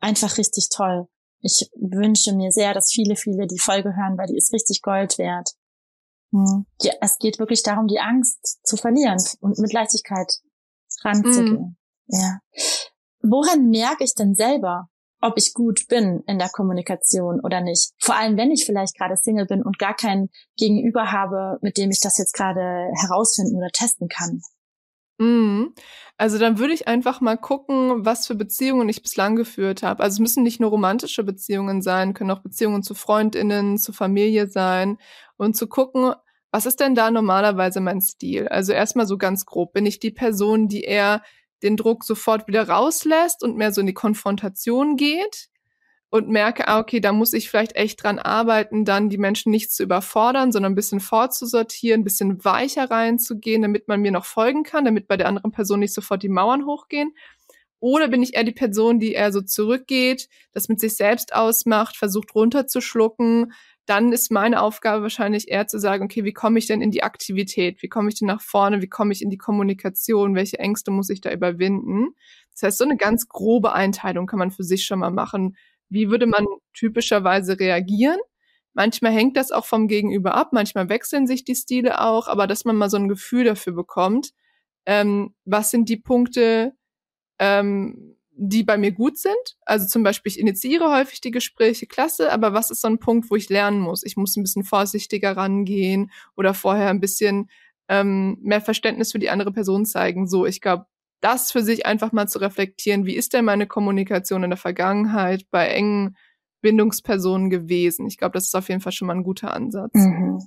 [0.00, 1.06] Einfach richtig toll.
[1.40, 5.18] Ich wünsche mir sehr, dass viele, viele die Folge hören, weil die ist richtig Gold
[5.18, 5.50] wert.
[6.32, 6.66] Hm.
[6.82, 10.40] Ja, es geht wirklich darum, die Angst zu verlieren und mit Leichtigkeit
[11.04, 11.76] ranzugehen.
[12.06, 12.14] Mm.
[12.14, 12.38] Ja.
[13.22, 14.88] Woran merke ich denn selber,
[15.20, 17.92] ob ich gut bin in der Kommunikation oder nicht?
[17.98, 21.90] Vor allem, wenn ich vielleicht gerade Single bin und gar kein Gegenüber habe, mit dem
[21.90, 24.40] ich das jetzt gerade herausfinden oder testen kann.
[25.18, 25.74] Mhm.
[26.16, 30.02] Also dann würde ich einfach mal gucken, was für Beziehungen ich bislang geführt habe.
[30.02, 34.48] Also es müssen nicht nur romantische Beziehungen sein, können auch Beziehungen zu Freundinnen, zu Familie
[34.48, 34.98] sein
[35.36, 36.14] und zu gucken,
[36.50, 38.48] was ist denn da normalerweise mein Stil?
[38.48, 41.22] Also erstmal so ganz grob, bin ich die Person, die eher
[41.62, 45.48] den Druck sofort wieder rauslässt und mehr so in die Konfrontation geht
[46.10, 49.72] und merke, ah, okay, da muss ich vielleicht echt dran arbeiten, dann die Menschen nicht
[49.72, 54.62] zu überfordern, sondern ein bisschen vorzusortieren, ein bisschen weicher reinzugehen, damit man mir noch folgen
[54.62, 57.14] kann, damit bei der anderen Person nicht sofort die Mauern hochgehen.
[57.80, 61.96] Oder bin ich eher die Person, die eher so zurückgeht, das mit sich selbst ausmacht,
[61.96, 63.52] versucht runterzuschlucken,
[63.88, 67.02] dann ist meine Aufgabe wahrscheinlich eher zu sagen, okay, wie komme ich denn in die
[67.02, 67.82] Aktivität?
[67.82, 68.82] Wie komme ich denn nach vorne?
[68.82, 70.34] Wie komme ich in die Kommunikation?
[70.34, 72.14] Welche Ängste muss ich da überwinden?
[72.52, 75.56] Das heißt, so eine ganz grobe Einteilung kann man für sich schon mal machen.
[75.88, 78.18] Wie würde man typischerweise reagieren?
[78.74, 82.64] Manchmal hängt das auch vom Gegenüber ab, manchmal wechseln sich die Stile auch, aber dass
[82.64, 84.32] man mal so ein Gefühl dafür bekommt,
[84.86, 86.74] ähm, was sind die Punkte,
[87.38, 89.56] ähm, die bei mir gut sind.
[89.64, 93.30] Also zum Beispiel, ich initiiere häufig die Gespräche, klasse, aber was ist so ein Punkt,
[93.30, 94.04] wo ich lernen muss?
[94.04, 97.50] Ich muss ein bisschen vorsichtiger rangehen oder vorher ein bisschen
[97.88, 100.28] ähm, mehr Verständnis für die andere Person zeigen.
[100.28, 100.86] So, ich glaube,
[101.20, 105.44] das für sich einfach mal zu reflektieren, wie ist denn meine Kommunikation in der Vergangenheit
[105.50, 106.16] bei engen
[106.60, 108.06] Bindungspersonen gewesen?
[108.06, 109.94] Ich glaube, das ist auf jeden Fall schon mal ein guter Ansatz.
[109.94, 110.38] Mhm.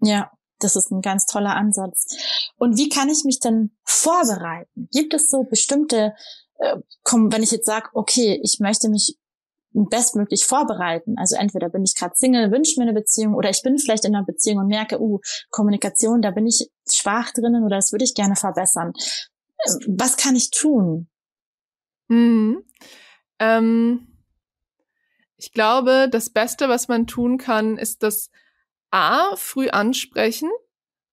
[0.00, 2.16] Ja, das ist ein ganz toller Ansatz.
[2.56, 4.88] Und wie kann ich mich denn vorbereiten?
[4.92, 6.14] Gibt es so bestimmte
[6.58, 9.18] äh, komm, wenn ich jetzt sage, okay, ich möchte mich
[9.74, 11.16] bestmöglich vorbereiten.
[11.18, 14.14] Also entweder bin ich gerade Single, wünsche mir eine Beziehung oder ich bin vielleicht in
[14.14, 15.18] einer Beziehung und merke, uh,
[15.50, 18.92] Kommunikation, da bin ich schwach drinnen oder das würde ich gerne verbessern.
[19.58, 21.08] Äh, was kann ich tun?
[22.08, 22.62] Hm.
[23.40, 24.06] Ähm,
[25.36, 28.30] ich glaube, das Beste, was man tun kann, ist das
[28.90, 30.50] A, früh ansprechen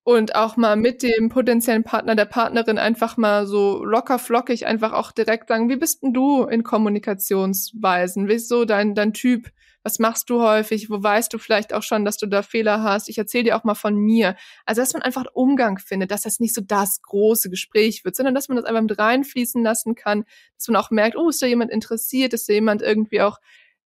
[0.03, 4.93] und auch mal mit dem potenziellen Partner, der Partnerin einfach mal so locker flockig einfach
[4.93, 8.27] auch direkt sagen, wie bist denn du in Kommunikationsweisen?
[8.27, 9.51] Wie ist so dein, dein Typ?
[9.83, 10.89] Was machst du häufig?
[10.89, 13.09] Wo weißt du vielleicht auch schon, dass du da Fehler hast?
[13.09, 14.35] Ich erzähle dir auch mal von mir.
[14.65, 18.35] Also, dass man einfach Umgang findet, dass das nicht so das große Gespräch wird, sondern
[18.35, 21.47] dass man das einfach mit reinfließen lassen kann, dass man auch merkt, oh, ist da
[21.47, 22.33] jemand interessiert?
[22.33, 23.39] Ist da jemand irgendwie auch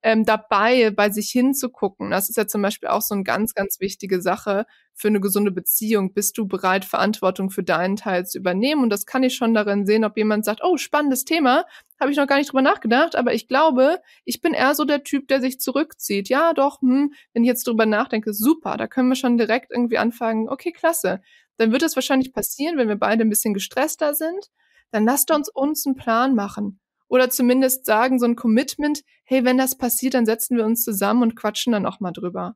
[0.06, 2.12] ähm, dabei, bei sich hinzugucken.
[2.12, 5.52] Das ist ja zum Beispiel auch so eine ganz, ganz wichtige Sache für eine gesunde
[5.52, 6.14] Beziehung.
[6.14, 8.84] Bist du bereit, Verantwortung für deinen Teil zu übernehmen?
[8.84, 11.66] Und das kann ich schon darin sehen, ob jemand sagt, oh, spannendes Thema,
[12.00, 15.04] habe ich noch gar nicht drüber nachgedacht, aber ich glaube, ich bin eher so der
[15.04, 16.30] Typ, der sich zurückzieht.
[16.30, 19.98] Ja, doch, hm, wenn ich jetzt drüber nachdenke, super, da können wir schon direkt irgendwie
[19.98, 21.20] anfangen, okay, klasse.
[21.58, 24.52] Dann wird es wahrscheinlich passieren, wenn wir beide ein bisschen gestresster sind.
[24.92, 29.58] Dann lasst uns uns einen Plan machen oder zumindest sagen, so ein Commitment, hey, wenn
[29.58, 32.56] das passiert, dann setzen wir uns zusammen und quatschen dann auch mal drüber.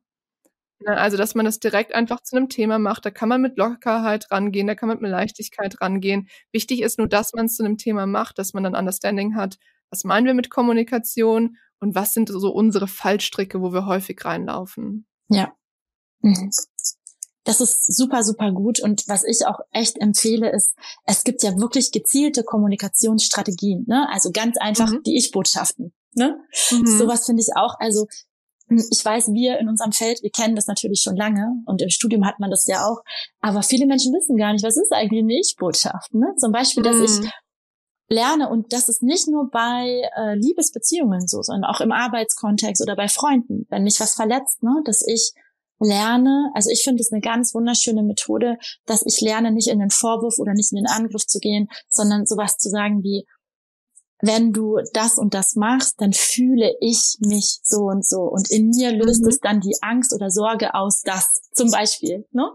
[0.86, 4.30] Also, dass man das direkt einfach zu einem Thema macht, da kann man mit Lockerheit
[4.30, 6.28] rangehen, da kann man mit Leichtigkeit rangehen.
[6.52, 9.58] Wichtig ist nur, dass man es zu einem Thema macht, dass man dann Understanding hat,
[9.90, 15.06] was meinen wir mit Kommunikation und was sind so unsere Fallstricke, wo wir häufig reinlaufen.
[15.28, 15.52] Ja.
[16.22, 16.50] Mhm.
[17.44, 18.80] Das ist super, super gut.
[18.80, 20.74] Und was ich auch echt empfehle, ist,
[21.06, 23.84] es gibt ja wirklich gezielte Kommunikationsstrategien.
[23.88, 24.08] Ne?
[24.10, 25.02] Also ganz einfach mhm.
[25.04, 25.92] die Ich-Botschaften.
[26.14, 26.38] Ne?
[26.70, 26.86] Mhm.
[26.86, 27.74] Sowas finde ich auch.
[27.78, 28.06] Also
[28.68, 32.24] ich weiß, wir in unserem Feld, wir kennen das natürlich schon lange und im Studium
[32.24, 33.02] hat man das ja auch.
[33.40, 36.14] Aber viele Menschen wissen gar nicht, was ist eigentlich eine Ich-Botschaft.
[36.14, 36.34] Ne?
[36.38, 37.04] Zum Beispiel, dass mhm.
[37.04, 37.30] ich
[38.08, 42.96] lerne und das ist nicht nur bei äh, Liebesbeziehungen so, sondern auch im Arbeitskontext oder
[42.96, 45.32] bei Freunden, wenn mich was verletzt, ne, dass ich
[45.80, 49.90] lerne, also ich finde es eine ganz wunderschöne Methode, dass ich lerne, nicht in den
[49.90, 53.26] Vorwurf oder nicht in den Angriff zu gehen, sondern sowas zu sagen wie,
[54.22, 58.20] wenn du das und das machst, dann fühle ich mich so und so.
[58.20, 59.28] Und in mir löst mhm.
[59.28, 62.26] es dann die Angst oder Sorge aus, das zum Beispiel.
[62.30, 62.50] Ne?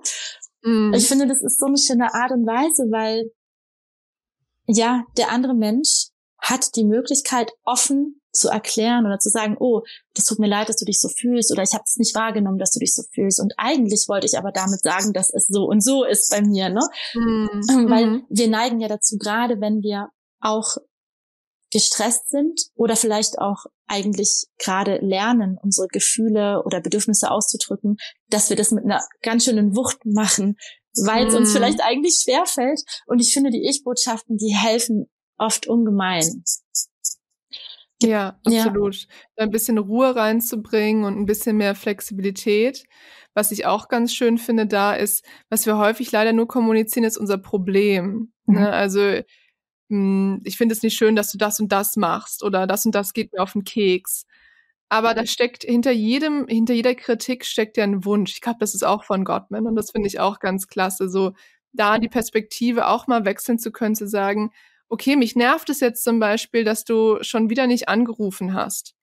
[0.61, 0.93] Mhm.
[0.93, 3.31] Ich finde, das ist so eine schöne Art und Weise, weil
[4.67, 6.09] ja, der andere Mensch
[6.39, 9.81] hat die Möglichkeit, offen zu erklären oder zu sagen, oh,
[10.13, 12.57] das tut mir leid, dass du dich so fühlst oder ich habe es nicht wahrgenommen,
[12.57, 13.39] dass du dich so fühlst.
[13.39, 16.69] Und eigentlich wollte ich aber damit sagen, dass es so und so ist bei mir,
[16.69, 16.81] ne?
[17.13, 17.89] Mhm.
[17.89, 18.25] Weil mhm.
[18.29, 20.09] wir neigen ja dazu, gerade wenn wir
[20.41, 20.77] auch
[21.71, 27.97] gestresst sind oder vielleicht auch eigentlich gerade lernen, unsere Gefühle oder Bedürfnisse auszudrücken,
[28.29, 30.57] dass wir das mit einer ganz schönen Wucht machen,
[31.03, 31.37] weil es mm.
[31.37, 32.81] uns vielleicht eigentlich schwer fällt.
[33.07, 36.43] Und ich finde, die Ich-Botschaften, die helfen oft ungemein.
[38.01, 38.95] Ja, absolut.
[39.37, 39.43] Ja.
[39.43, 42.83] Ein bisschen Ruhe reinzubringen und ein bisschen mehr Flexibilität.
[43.33, 47.17] Was ich auch ganz schön finde da ist, was wir häufig leider nur kommunizieren, ist
[47.17, 48.31] unser Problem.
[48.45, 48.59] Ne?
[48.59, 48.63] Mhm.
[48.63, 48.71] Ne?
[48.71, 49.21] Also
[49.89, 52.95] hm, ich finde es nicht schön, dass du das und das machst oder das und
[52.95, 54.25] das geht mir auf den Keks.
[54.89, 58.33] Aber da steckt hinter jedem, hinter jeder Kritik steckt ja ein Wunsch.
[58.33, 61.33] Ich glaube, das ist auch von Gottman und das finde ich auch ganz klasse, so
[61.73, 64.51] da die Perspektive auch mal wechseln zu können, zu sagen,
[64.95, 68.95] okay, mich nervt es jetzt zum Beispiel, dass du schon wieder nicht angerufen hast,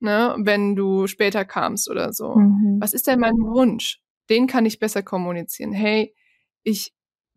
[0.00, 2.34] ne, wenn du später kamst oder so.
[2.34, 2.78] Mhm.
[2.80, 4.00] Was ist denn mein Wunsch?
[4.28, 5.72] Den kann ich besser kommunizieren.
[5.72, 6.16] Hey,
[6.64, 6.92] ich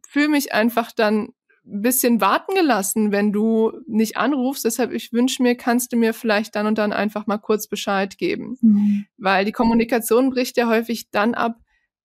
[0.07, 1.33] fühle mich einfach dann
[1.67, 4.65] ein bisschen warten gelassen, wenn du nicht anrufst.
[4.65, 8.17] Deshalb, ich wünsche mir, kannst du mir vielleicht dann und dann einfach mal kurz Bescheid
[8.17, 8.57] geben.
[8.61, 9.05] Mhm.
[9.19, 11.59] Weil die Kommunikation bricht ja häufig dann ab,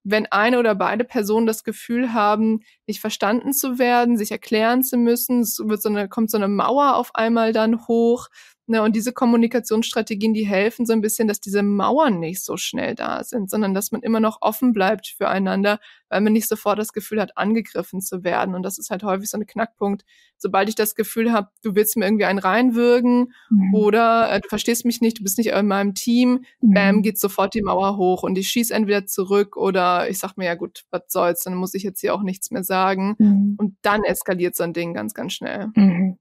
[0.04, 4.96] wenn eine oder beide Personen das Gefühl haben, nicht verstanden zu werden, sich erklären zu
[4.98, 5.40] müssen.
[5.40, 8.28] Es wird so eine, kommt so eine Mauer auf einmal dann hoch
[8.66, 12.94] Ne, und diese Kommunikationsstrategien, die helfen so ein bisschen, dass diese Mauern nicht so schnell
[12.94, 16.94] da sind, sondern dass man immer noch offen bleibt füreinander, weil man nicht sofort das
[16.94, 18.54] Gefühl hat, angegriffen zu werden.
[18.54, 20.06] Und das ist halt häufig so ein Knackpunkt.
[20.38, 23.74] Sobald ich das Gefühl habe, du willst mir irgendwie einen reinwürgen mhm.
[23.74, 26.72] oder äh, du verstehst mich nicht, du bist nicht in meinem Team, mhm.
[26.72, 30.46] bam, geht sofort die Mauer hoch und ich schieße entweder zurück oder ich sag mir,
[30.46, 33.14] ja gut, was soll's, dann muss ich jetzt hier auch nichts mehr sagen.
[33.18, 33.56] Mhm.
[33.58, 35.68] Und dann eskaliert so ein Ding ganz, ganz schnell.
[35.74, 36.16] Mhm.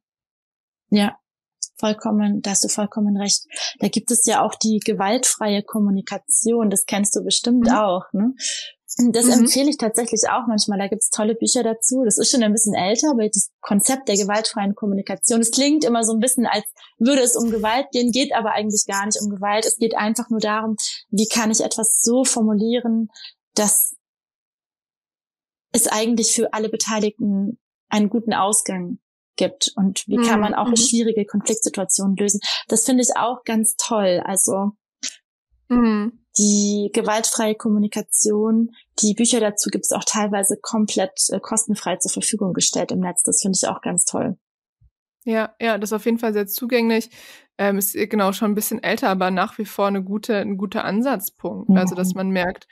[0.90, 1.16] Ja,
[1.78, 3.46] vollkommen, da hast du vollkommen recht.
[3.80, 7.74] Da gibt es ja auch die gewaltfreie Kommunikation, das kennst du bestimmt mhm.
[7.74, 8.34] auch, ne?
[9.12, 9.32] Das mhm.
[9.32, 10.78] empfehle ich tatsächlich auch manchmal.
[10.78, 12.04] Da gibt es tolle Bücher dazu.
[12.06, 16.04] Das ist schon ein bisschen älter, aber das Konzept der gewaltfreien Kommunikation, es klingt immer
[16.04, 16.66] so ein bisschen, als
[17.00, 19.66] würde es um Gewalt gehen, geht aber eigentlich gar nicht um Gewalt.
[19.66, 20.76] Es geht einfach nur darum,
[21.10, 23.10] wie kann ich etwas so formulieren,
[23.56, 23.96] dass
[25.72, 27.60] es eigentlich für alle Beteiligten
[27.90, 29.00] einen guten Ausgang
[29.36, 30.76] gibt und wie kann man auch mhm.
[30.76, 32.40] schwierige Konfliktsituationen lösen.
[32.68, 34.22] Das finde ich auch ganz toll.
[34.26, 34.72] Also
[35.70, 36.26] mhm.
[36.38, 42.54] die gewaltfreie Kommunikation, die Bücher dazu gibt es auch teilweise komplett äh, kostenfrei zur Verfügung
[42.54, 43.24] gestellt im Netz.
[43.24, 44.38] Das finde ich auch ganz toll.
[45.26, 47.10] Ja, ja, das ist auf jeden Fall sehr zugänglich.
[47.58, 50.84] Ähm, ist genau schon ein bisschen älter, aber nach wie vor eine gute, ein guter
[50.84, 51.70] Ansatzpunkt.
[51.70, 51.78] Mhm.
[51.78, 52.68] Also, dass man merkt,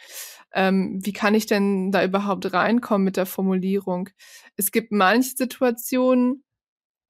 [0.54, 4.10] ähm, wie kann ich denn da überhaupt reinkommen mit der Formulierung?
[4.58, 6.44] Es gibt manche Situationen,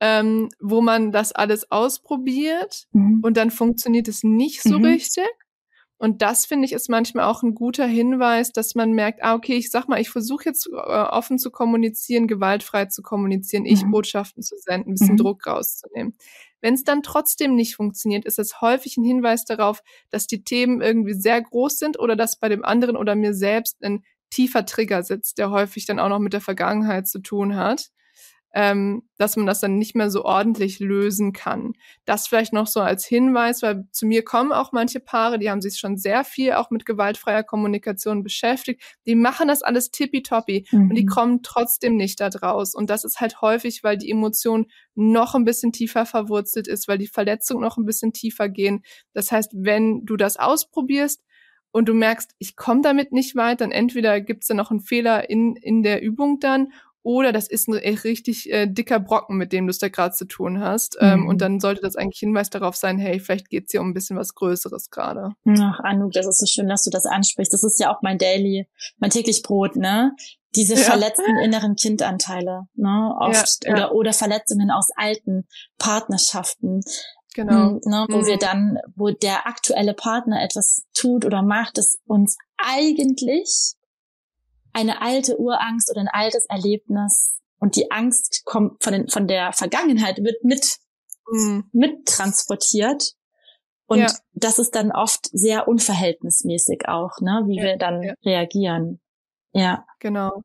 [0.02, 3.20] ähm, wo man das alles ausprobiert mhm.
[3.22, 4.86] und dann funktioniert es nicht so mhm.
[4.86, 5.30] richtig.
[6.00, 9.54] Und das finde ich ist manchmal auch ein guter Hinweis, dass man merkt, ah, okay,
[9.54, 13.92] ich sag mal, ich versuche jetzt äh, offen zu kommunizieren, gewaltfrei zu kommunizieren, ich mhm.
[13.92, 15.18] Botschaften zu senden, ein bisschen mhm.
[15.18, 16.18] Druck rauszunehmen.
[16.60, 20.82] Wenn es dann trotzdem nicht funktioniert, ist es häufig ein Hinweis darauf, dass die Themen
[20.82, 25.04] irgendwie sehr groß sind oder dass bei dem anderen oder mir selbst ein tiefer Trigger
[25.04, 27.92] sitzt, der häufig dann auch noch mit der Vergangenheit zu tun hat
[28.54, 31.74] ähm, dass man das dann nicht mehr so ordentlich lösen kann.
[32.06, 35.62] Das vielleicht noch so als Hinweis, weil zu mir kommen auch manche Paare, die haben
[35.62, 38.82] sich schon sehr viel auch mit gewaltfreier Kommunikation beschäftigt.
[39.06, 40.90] Die machen das alles tippitoppi mhm.
[40.90, 41.10] und die mhm.
[41.10, 42.76] kommen trotzdem nicht da draus.
[42.76, 46.98] Und das ist halt häufig, weil die Emotion noch ein bisschen tiefer verwurzelt ist, weil
[46.98, 48.84] die Verletzungen noch ein bisschen tiefer gehen.
[49.14, 51.24] Das heißt, wenn du das ausprobierst,
[51.74, 55.30] und du merkst, ich komme damit nicht weit, dann entweder gibt's da noch einen Fehler
[55.30, 59.66] in, in der Übung dann oder das ist ein richtig äh, dicker Brocken, mit dem
[59.66, 60.98] du es da gerade zu tun hast.
[61.00, 61.40] Ähm, und mhm.
[61.40, 64.36] dann sollte das eigentlich Hinweis darauf sein, hey, vielleicht geht's hier um ein bisschen was
[64.36, 65.32] Größeres gerade.
[65.48, 67.54] Ach, Anouk, das ist so schön, dass du das ansprichst.
[67.54, 68.68] Das ist ja auch mein Daily,
[69.00, 70.16] mein täglich Brot, ne?
[70.56, 70.82] Diese ja.
[70.82, 73.16] verletzten inneren Kindanteile, ne?
[73.20, 73.66] Oft.
[73.66, 73.74] Ja, ja.
[73.74, 75.48] Oder, oder Verletzungen aus alten
[75.80, 76.82] Partnerschaften.
[77.34, 77.72] Genau.
[77.72, 78.26] Mm, ne, wo mhm.
[78.26, 83.76] wir dann, wo der aktuelle Partner etwas tut oder macht, das uns eigentlich
[84.74, 89.54] eine alte Urangst oder ein altes Erlebnis und die Angst kommt von, den, von der
[89.54, 90.78] Vergangenheit wird mit,
[91.32, 91.66] mhm.
[91.72, 93.14] mit transportiert.
[93.86, 94.08] Und ja.
[94.34, 98.14] das ist dann oft sehr unverhältnismäßig auch, ne, wie ja, wir dann ja.
[98.26, 99.00] reagieren.
[99.54, 99.86] Ja.
[100.00, 100.44] Genau.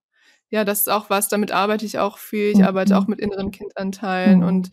[0.50, 2.50] Ja, das ist auch was, damit arbeite ich auch viel.
[2.50, 2.64] Ich mhm.
[2.64, 4.46] arbeite auch mit inneren Kindanteilen mhm.
[4.46, 4.70] und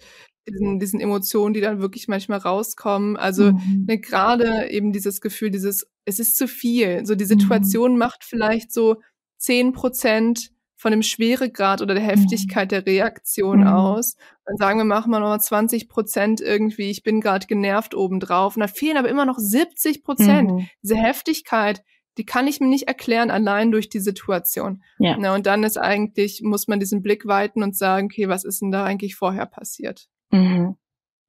[0.47, 3.15] diesen, diesen Emotionen, die dann wirklich manchmal rauskommen.
[3.15, 3.85] Also mhm.
[3.87, 7.05] ne, gerade eben dieses Gefühl, dieses, es ist zu viel.
[7.05, 7.29] So die mhm.
[7.29, 8.97] Situation macht vielleicht so
[9.37, 13.67] zehn Prozent von dem Schweregrad oder der Heftigkeit der Reaktion mhm.
[13.67, 14.17] aus.
[14.45, 18.57] Dann sagen wir, machen wir noch 20 Prozent irgendwie, ich bin gerade genervt obendrauf.
[18.57, 20.51] Und da fehlen aber immer noch 70 Prozent.
[20.51, 20.67] Mhm.
[20.81, 21.83] Diese Heftigkeit,
[22.17, 24.83] die kann ich mir nicht erklären allein durch die Situation.
[24.99, 25.15] Ja.
[25.17, 28.61] Na, und dann ist eigentlich, muss man diesen Blick weiten und sagen, okay, was ist
[28.61, 30.07] denn da eigentlich vorher passiert?
[30.31, 30.75] Mhm.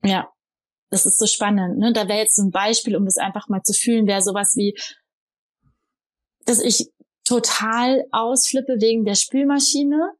[0.03, 0.29] Ja,
[0.91, 1.79] das ist so spannend.
[1.79, 1.93] Ne?
[1.93, 4.77] Da wäre jetzt so ein Beispiel, um das einfach mal zu fühlen, wäre sowas wie,
[6.45, 6.91] dass ich
[7.25, 10.13] total ausflippe wegen der Spülmaschine,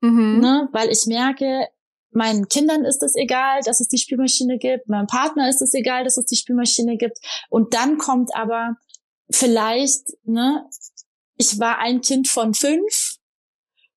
[0.00, 0.40] mhm.
[0.40, 1.68] ne, weil ich merke,
[2.10, 6.04] meinen Kindern ist es egal, dass es die Spülmaschine gibt, meinem Partner ist es egal,
[6.04, 7.18] dass es die Spülmaschine gibt.
[7.48, 8.76] Und dann kommt aber
[9.30, 10.68] vielleicht, ne,
[11.36, 13.16] ich war ein Kind von fünf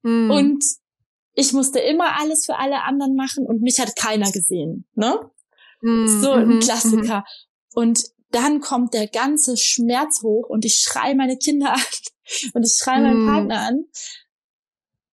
[0.03, 0.31] mhm.
[0.31, 0.65] und
[1.33, 5.29] ich musste immer alles für alle anderen machen und mich hat keiner gesehen, ne?
[5.81, 6.21] Mhm.
[6.21, 6.59] So ein mhm.
[6.61, 7.25] Klassiker.
[7.73, 11.81] Und dann kommt der ganze Schmerz hoch und ich schreie meine Kinder an
[12.53, 13.27] und ich schreie meinen mm.
[13.27, 13.85] Partner an.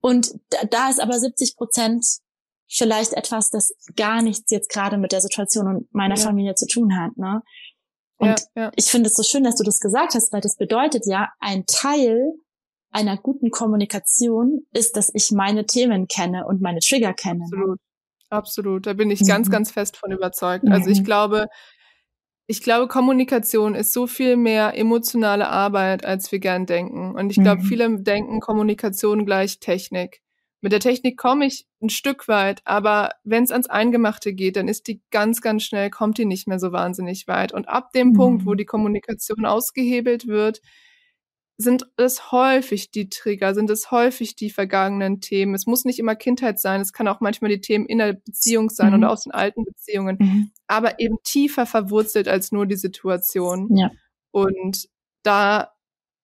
[0.01, 2.05] Und da, da ist aber 70 Prozent
[2.69, 6.23] vielleicht etwas, das gar nichts jetzt gerade mit der Situation und meiner ja.
[6.23, 7.17] Familie zu tun hat.
[7.17, 7.43] Ne?
[8.17, 8.73] Und ja, ja.
[8.77, 11.67] ich finde es so schön, dass du das gesagt hast, weil das bedeutet ja, ein
[11.67, 12.33] Teil
[12.91, 17.45] einer guten Kommunikation ist, dass ich meine Themen kenne und meine Trigger kenne.
[17.45, 17.79] Absolut.
[18.31, 18.87] Absolut.
[18.87, 19.27] Da bin ich mhm.
[19.27, 20.67] ganz, ganz fest von überzeugt.
[20.69, 21.05] Also ich mhm.
[21.05, 21.49] glaube,
[22.53, 27.15] ich glaube, Kommunikation ist so viel mehr emotionale Arbeit, als wir gern denken.
[27.15, 27.67] Und ich glaube, mhm.
[27.67, 30.21] viele denken Kommunikation gleich Technik.
[30.61, 34.69] Mit der Technik komme ich ein Stück weit, aber wenn es ans Eingemachte geht, dann
[34.69, 37.55] ist die ganz, ganz schnell, kommt die nicht mehr so wahnsinnig weit.
[37.55, 38.13] Und ab dem mhm.
[38.13, 38.59] Punkt, wo mhm.
[38.59, 40.61] die Kommunikation ausgehebelt wird,
[41.63, 45.55] sind es häufig die Trigger, sind es häufig die vergangenen Themen.
[45.55, 48.71] Es muss nicht immer Kindheit sein, es kann auch manchmal die Themen in der Beziehung
[48.71, 48.99] sein mhm.
[48.99, 50.51] oder aus den alten Beziehungen, mhm.
[50.67, 53.75] aber eben tiefer verwurzelt als nur die Situation.
[53.77, 53.91] Ja.
[54.31, 54.89] Und
[55.23, 55.73] da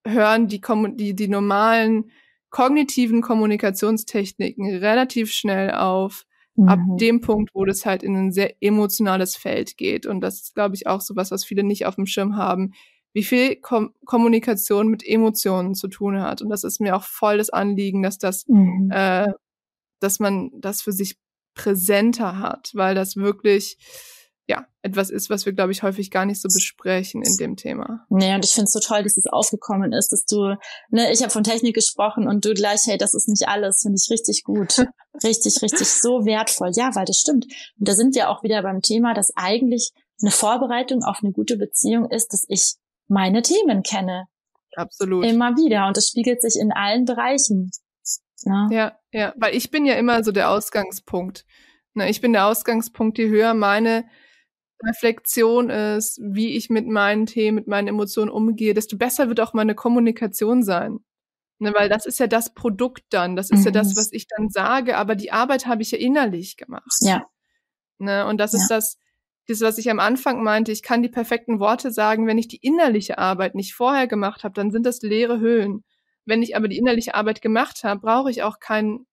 [0.07, 0.61] hören die,
[0.97, 2.11] die, die normalen
[2.51, 6.25] kognitiven Kommunikationstechniken relativ schnell auf,
[6.55, 6.69] mhm.
[6.69, 10.07] ab dem Punkt, wo das halt in ein sehr emotionales Feld geht.
[10.07, 12.73] Und das ist, glaube ich, auch so was, was viele nicht auf dem Schirm haben
[13.13, 16.43] wie viel Kom Kommunikation mit Emotionen zu tun hat.
[16.43, 18.91] Und das ist mir auch voll das Anliegen, dass das, mhm.
[18.93, 19.29] äh,
[20.01, 21.17] dass man das für sich
[21.55, 23.79] präsenter hat, weil das wirklich
[24.49, 28.07] ja, etwas ist, was wir, glaube ich, häufig gar nicht so besprechen in dem Thema.
[28.09, 30.55] Nee, und ich finde es so toll, dass es aufgekommen ist, dass du,
[30.89, 33.99] ne, ich habe von Technik gesprochen und du gleich, hey, das ist nicht alles, finde
[34.03, 34.79] ich richtig gut.
[35.23, 36.71] richtig, richtig so wertvoll.
[36.73, 37.45] Ja, weil das stimmt.
[37.79, 39.91] Und da sind wir auch wieder beim Thema, dass eigentlich
[40.23, 42.77] eine Vorbereitung auf eine gute Beziehung ist, dass ich
[43.09, 44.27] meine Themen kenne.
[44.77, 45.25] Absolut.
[45.25, 45.87] Immer wieder.
[45.87, 47.71] Und das spiegelt sich in allen Bereichen.
[48.45, 49.35] Ja, ja, ja.
[49.37, 51.45] weil ich bin ja immer so der Ausgangspunkt.
[51.95, 54.05] Ne, ich bin der Ausgangspunkt, je höher meine
[54.85, 59.53] Reflexion ist, wie ich mit meinen Themen, mit meinen Emotionen umgehe, desto besser wird auch
[59.55, 61.01] meine Kommunikation sein.
[61.59, 63.65] Ne, weil das ist ja das Produkt dann, das ist mhm.
[63.65, 63.97] ja das, mhm.
[63.97, 66.99] was ich dann sage, aber die Arbeit habe ich ja innerlich gemacht.
[67.01, 67.27] Ja.
[67.99, 68.61] Ne, und das ja.
[68.61, 68.99] ist das,
[69.49, 72.59] das, was ich am Anfang meinte, ich kann die perfekten Worte sagen, wenn ich die
[72.59, 75.85] innerliche Arbeit nicht vorher gemacht habe, dann sind das leere Höhlen.
[76.27, 79.07] Wenn ich aber die innerliche Arbeit gemacht habe, brauche ich auch keinen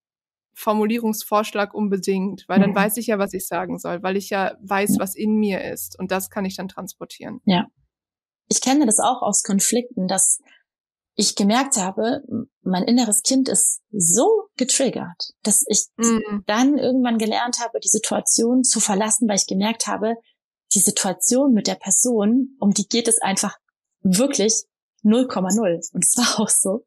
[0.54, 2.76] Formulierungsvorschlag unbedingt, weil dann mhm.
[2.76, 5.98] weiß ich ja, was ich sagen soll, weil ich ja weiß, was in mir ist
[5.98, 7.42] und das kann ich dann transportieren.
[7.46, 7.68] Ja.
[8.50, 10.40] Ich kenne das auch aus Konflikten, dass
[11.16, 12.24] ich gemerkt habe,
[12.62, 16.44] mein inneres Kind ist so getriggert, dass ich mhm.
[16.46, 20.16] dann irgendwann gelernt habe, die Situation zu verlassen, weil ich gemerkt habe,
[20.74, 23.58] die Situation mit der Person, um die geht es einfach
[24.02, 24.66] wirklich
[25.04, 25.94] 0,0.
[25.94, 26.86] Und es war auch so.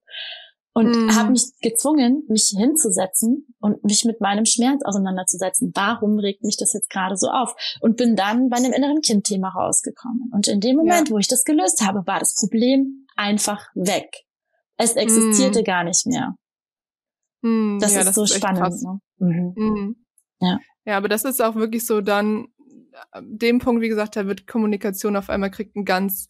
[0.78, 1.16] Und mhm.
[1.16, 5.72] habe mich gezwungen, mich hinzusetzen und mich mit meinem Schmerz auseinanderzusetzen.
[5.74, 7.52] Warum regt mich das jetzt gerade so auf?
[7.80, 10.30] Und bin dann bei einem inneren Kindthema rausgekommen.
[10.32, 11.14] Und in dem Moment, ja.
[11.14, 14.08] wo ich das gelöst habe, war das Problem einfach weg.
[14.76, 15.64] Es existierte mm.
[15.64, 16.36] gar nicht mehr.
[17.42, 18.80] Mm, das ja, ist das so ist spannend.
[18.80, 19.00] Ne?
[19.18, 19.54] Mhm.
[19.56, 19.96] Mhm.
[20.38, 20.60] Ja.
[20.84, 22.46] ja, aber das ist auch wirklich so dann,
[23.14, 26.28] äh, dem Punkt, wie gesagt, da wird Kommunikation auf einmal kriegt einen ganz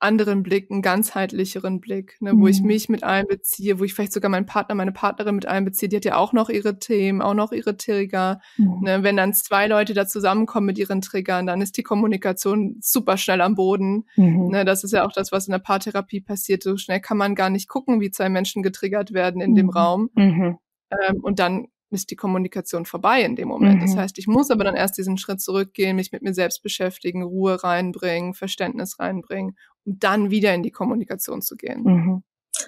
[0.00, 2.40] anderen Blick, einen ganzheitlicheren Blick, ne, mhm.
[2.40, 2.66] wo ich mhm.
[2.66, 6.04] mich mit einbeziehe, wo ich vielleicht sogar meinen Partner, meine Partnerin mit einbeziehe, die hat
[6.04, 8.40] ja auch noch ihre Themen, auch noch ihre Trigger.
[8.56, 8.80] Mhm.
[8.80, 13.16] Ne, wenn dann zwei Leute da zusammenkommen mit ihren Triggern, dann ist die Kommunikation super
[13.16, 14.06] schnell am Boden.
[14.16, 14.48] Mhm.
[14.48, 16.62] Ne, das ist ja auch das, was in der Paartherapie passiert.
[16.62, 19.70] So schnell kann man gar nicht gucken, wie zwei Menschen getriggert werden in dem mhm.
[19.70, 20.10] Raum.
[20.14, 20.58] Mhm.
[20.90, 23.80] Ähm, und dann ist die Kommunikation vorbei in dem Moment.
[23.80, 23.86] Mhm.
[23.86, 27.22] Das heißt, ich muss aber dann erst diesen Schritt zurückgehen, mich mit mir selbst beschäftigen,
[27.22, 31.82] Ruhe reinbringen, Verständnis reinbringen, um dann wieder in die Kommunikation zu gehen.
[31.82, 32.22] Mhm.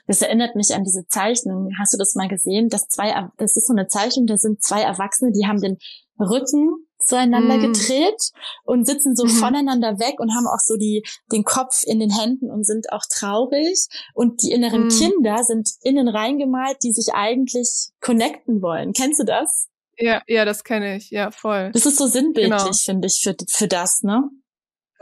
[0.07, 1.71] Das erinnert mich an diese Zeichnung.
[1.79, 2.69] Hast du das mal gesehen?
[2.69, 5.77] Das zwei, das ist so eine Zeichnung, da sind zwei Erwachsene, die haben den
[6.19, 7.73] Rücken zueinander mm.
[7.73, 8.31] gedreht
[8.65, 9.29] und sitzen so mm.
[9.29, 13.03] voneinander weg und haben auch so die, den Kopf in den Händen und sind auch
[13.11, 13.87] traurig.
[14.15, 14.91] Und die inneren mm.
[14.91, 18.93] Kinder sind innen reingemalt, die sich eigentlich connecten wollen.
[18.93, 19.69] Kennst du das?
[19.99, 21.11] Ja, ja, das kenne ich.
[21.11, 21.71] Ja, voll.
[21.73, 22.73] Das ist so sinnbildlich, genau.
[22.73, 24.31] finde ich, für, für das, ne?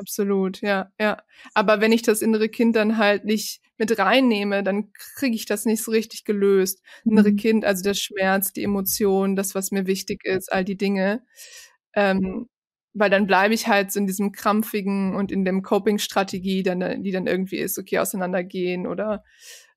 [0.01, 1.23] Absolut, ja, ja.
[1.53, 5.67] Aber wenn ich das innere Kind dann halt nicht mit reinnehme, dann kriege ich das
[5.67, 6.83] nicht so richtig gelöst.
[7.05, 7.13] Mhm.
[7.13, 11.23] Innere Kind, also der Schmerz, die Emotionen, das, was mir wichtig ist, all die Dinge.
[11.95, 12.49] Ähm,
[12.95, 17.13] weil dann bleibe ich halt so in diesem krampfigen und in dem Coping-Strategie, dann, die
[17.13, 19.23] dann irgendwie ist, okay, auseinandergehen oder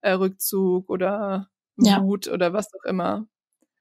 [0.02, 2.34] äh, Rückzug oder Wut ja.
[2.34, 3.28] oder was auch immer.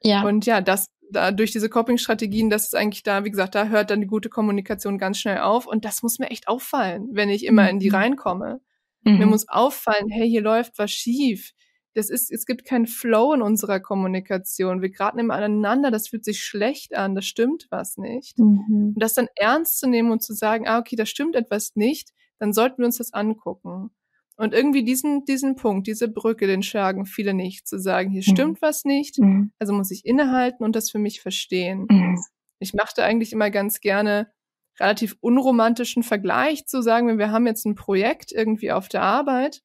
[0.02, 0.22] Ja.
[0.24, 3.90] Und ja, das da durch diese Coping-Strategien, das ist eigentlich da, wie gesagt, da hört
[3.90, 5.66] dann die gute Kommunikation ganz schnell auf.
[5.66, 7.96] Und das muss mir echt auffallen, wenn ich immer in die mhm.
[7.96, 8.60] reinkomme.
[9.04, 9.18] Mhm.
[9.18, 11.52] Mir muss auffallen, hey, hier läuft was schief
[11.94, 14.80] das ist, es gibt keinen Flow in unserer Kommunikation.
[14.80, 18.38] Wir geraten immer aneinander, das fühlt sich schlecht an, das stimmt was nicht.
[18.38, 18.92] Mhm.
[18.94, 22.10] Und das dann ernst zu nehmen und zu sagen, ah, okay, da stimmt etwas nicht,
[22.38, 23.90] dann sollten wir uns das angucken.
[24.36, 28.32] Und irgendwie diesen, diesen Punkt, diese Brücke, den schlagen viele nicht, zu sagen, hier mhm.
[28.32, 29.52] stimmt was nicht, mhm.
[29.58, 31.86] also muss ich innehalten und das für mich verstehen.
[31.90, 32.22] Mhm.
[32.58, 34.32] Ich machte eigentlich immer ganz gerne
[34.80, 39.62] relativ unromantischen Vergleich zu sagen, wir haben jetzt ein Projekt irgendwie auf der Arbeit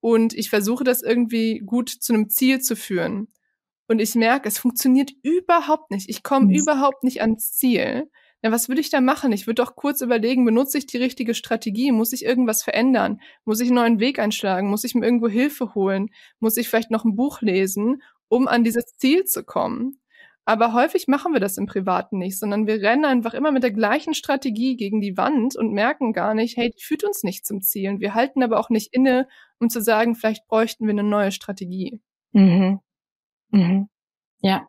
[0.00, 3.28] und ich versuche das irgendwie gut zu einem Ziel zu führen.
[3.88, 6.08] Und ich merke, es funktioniert überhaupt nicht.
[6.08, 6.54] Ich komme mhm.
[6.54, 8.08] überhaupt nicht ans Ziel.
[8.42, 9.32] Na, was würde ich da machen?
[9.32, 11.92] Ich würde doch kurz überlegen, benutze ich die richtige Strategie?
[11.92, 13.20] Muss ich irgendwas verändern?
[13.44, 14.70] Muss ich einen neuen Weg einschlagen?
[14.70, 16.08] Muss ich mir irgendwo Hilfe holen?
[16.38, 20.00] Muss ich vielleicht noch ein Buch lesen, um an dieses Ziel zu kommen?
[20.46, 23.72] Aber häufig machen wir das im Privaten nicht, sondern wir rennen einfach immer mit der
[23.72, 27.60] gleichen Strategie gegen die Wand und merken gar nicht, hey, die führt uns nicht zum
[27.60, 27.90] Ziel.
[27.90, 29.28] Und wir halten aber auch nicht inne,
[29.60, 32.00] um zu sagen, vielleicht bräuchten wir eine neue Strategie.
[32.32, 32.80] Mhm.
[33.50, 33.88] Mhm.
[34.40, 34.66] Ja.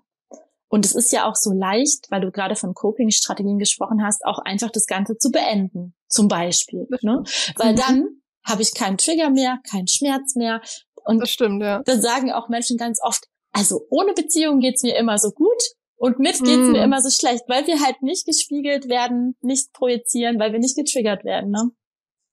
[0.71, 4.39] Und es ist ja auch so leicht, weil du gerade von Coping-Strategien gesprochen hast, auch
[4.39, 6.87] einfach das Ganze zu beenden, zum Beispiel.
[7.01, 7.23] Ne?
[7.57, 7.75] Weil mhm.
[7.75, 8.07] dann
[8.47, 10.61] habe ich keinen Trigger mehr, keinen Schmerz mehr.
[11.03, 11.81] Und das stimmt, ja.
[11.83, 15.61] Das sagen auch Menschen ganz oft, also ohne Beziehung geht's mir immer so gut
[15.97, 16.71] und mit geht's mm.
[16.71, 20.77] mir immer so schlecht, weil wir halt nicht gespiegelt werden, nicht projizieren, weil wir nicht
[20.77, 21.71] getriggert werden, ne?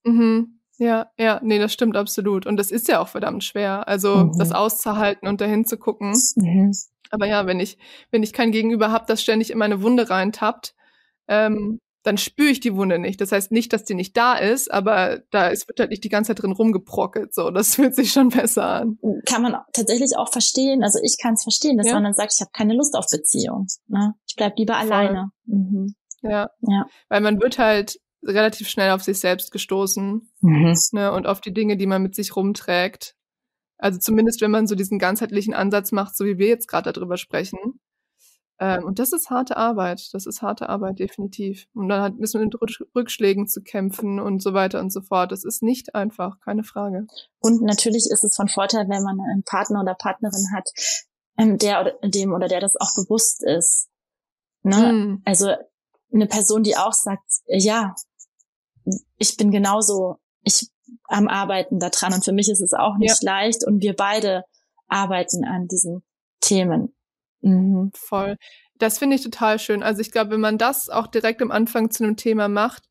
[0.05, 0.61] Mhm.
[0.77, 2.45] Ja, ja, nee, das stimmt absolut.
[2.45, 3.85] Und das ist ja auch verdammt schwer.
[3.89, 4.37] Also mhm.
[4.37, 6.13] das auszuhalten und dahin zu gucken.
[6.35, 6.71] Mhm.
[7.09, 7.77] Aber ja, wenn ich,
[8.11, 10.75] wenn ich kein Gegenüber habe, das ständig in meine Wunde reintappt,
[11.27, 13.19] ähm, dann spüre ich die Wunde nicht.
[13.19, 16.09] Das heißt nicht, dass die nicht da ist, aber da ist, wird halt nicht die
[16.09, 17.33] ganze Zeit drin rumgeprockelt.
[17.33, 18.97] So, das fühlt sich schon besser an.
[19.25, 20.83] Kann man tatsächlich auch verstehen.
[20.83, 21.93] Also ich kann es verstehen, dass ja.
[21.93, 23.67] man dann sagt, ich habe keine Lust auf Beziehung.
[23.87, 24.13] Ne?
[24.27, 24.91] Ich bleib lieber Voll.
[24.91, 25.31] alleine.
[25.45, 25.93] Mhm.
[26.21, 26.49] Ja.
[26.61, 26.85] ja.
[27.09, 30.75] Weil man wird halt relativ schnell auf sich selbst gestoßen mhm.
[30.91, 33.15] ne, und auf die Dinge, die man mit sich rumträgt.
[33.79, 37.17] Also zumindest, wenn man so diesen ganzheitlichen Ansatz macht, so wie wir jetzt gerade darüber
[37.17, 37.79] sprechen,
[38.61, 40.13] ähm, und das ist harte Arbeit.
[40.13, 41.65] Das ist harte Arbeit, definitiv.
[41.73, 42.55] Und dann hat, müssen wir mit
[42.93, 45.31] Rückschlägen zu kämpfen und so weiter und so fort.
[45.31, 47.07] Das ist nicht einfach, keine Frage.
[47.39, 50.69] Und natürlich ist es von Vorteil, wenn man einen Partner oder Partnerin hat,
[51.37, 53.87] ähm, der oder dem oder der das auch bewusst ist.
[54.63, 54.91] Ne?
[54.91, 55.21] Mhm.
[55.23, 55.53] Also
[56.13, 57.95] eine Person, die auch sagt, ja,
[59.17, 60.69] ich bin genauso, ich
[61.07, 63.33] am Arbeiten daran und für mich ist es auch nicht ja.
[63.33, 64.43] leicht und wir beide
[64.87, 66.03] arbeiten an diesen
[66.41, 66.93] Themen.
[67.41, 67.91] Mhm.
[67.95, 68.37] Voll.
[68.77, 69.83] Das finde ich total schön.
[69.83, 72.89] Also ich glaube, wenn man das auch direkt am Anfang zu einem Thema macht,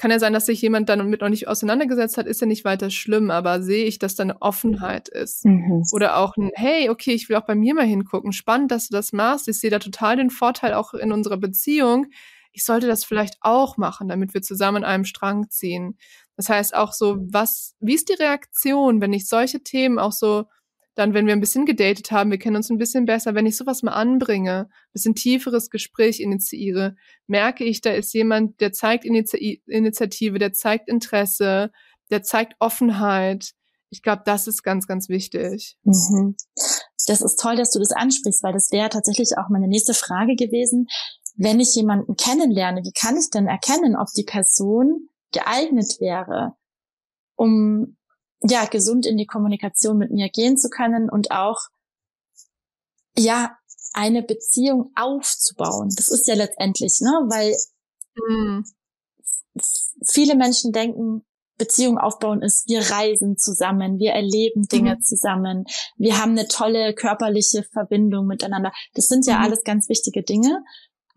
[0.00, 2.64] kann ja sein, dass sich jemand dann mit noch nicht auseinandergesetzt hat, ist ja nicht
[2.64, 5.44] weiter schlimm, aber sehe ich, dass da eine Offenheit ist.
[5.44, 5.82] Mhm.
[5.92, 8.32] Oder auch ein, hey, okay, ich will auch bei mir mal hingucken.
[8.32, 9.46] Spannend, dass du das machst.
[9.46, 12.06] Ich sehe da total den Vorteil auch in unserer Beziehung.
[12.52, 15.98] Ich sollte das vielleicht auch machen, damit wir zusammen an einem Strang ziehen.
[16.40, 20.46] Das heißt auch so, was, wie ist die Reaktion, wenn ich solche Themen auch so
[20.94, 23.58] dann, wenn wir ein bisschen gedatet haben, wir kennen uns ein bisschen besser, wenn ich
[23.58, 29.04] sowas mal anbringe, ein bisschen tieferes Gespräch initiiere, merke ich, da ist jemand, der zeigt
[29.04, 31.72] Initiative, der zeigt Interesse,
[32.10, 33.50] der zeigt Offenheit.
[33.90, 35.76] Ich glaube, das ist ganz, ganz wichtig.
[35.82, 36.36] Mhm.
[37.06, 40.36] Das ist toll, dass du das ansprichst, weil das wäre tatsächlich auch meine nächste Frage
[40.36, 40.86] gewesen.
[41.36, 46.54] Wenn ich jemanden kennenlerne, wie kann ich denn erkennen, ob die Person geeignet wäre,
[47.36, 47.96] um
[48.42, 51.58] ja gesund in die Kommunikation mit mir gehen zu können und auch
[53.16, 53.56] ja
[53.92, 55.90] eine Beziehung aufzubauen.
[55.96, 57.54] Das ist ja letztendlich, ne, weil
[58.14, 58.64] mhm.
[60.06, 61.24] viele Menschen denken,
[61.58, 65.02] Beziehung aufbauen ist, wir reisen zusammen, wir erleben Dinge mhm.
[65.02, 65.64] zusammen,
[65.96, 68.72] wir haben eine tolle körperliche Verbindung miteinander.
[68.94, 69.44] Das sind ja mhm.
[69.44, 70.64] alles ganz wichtige Dinge,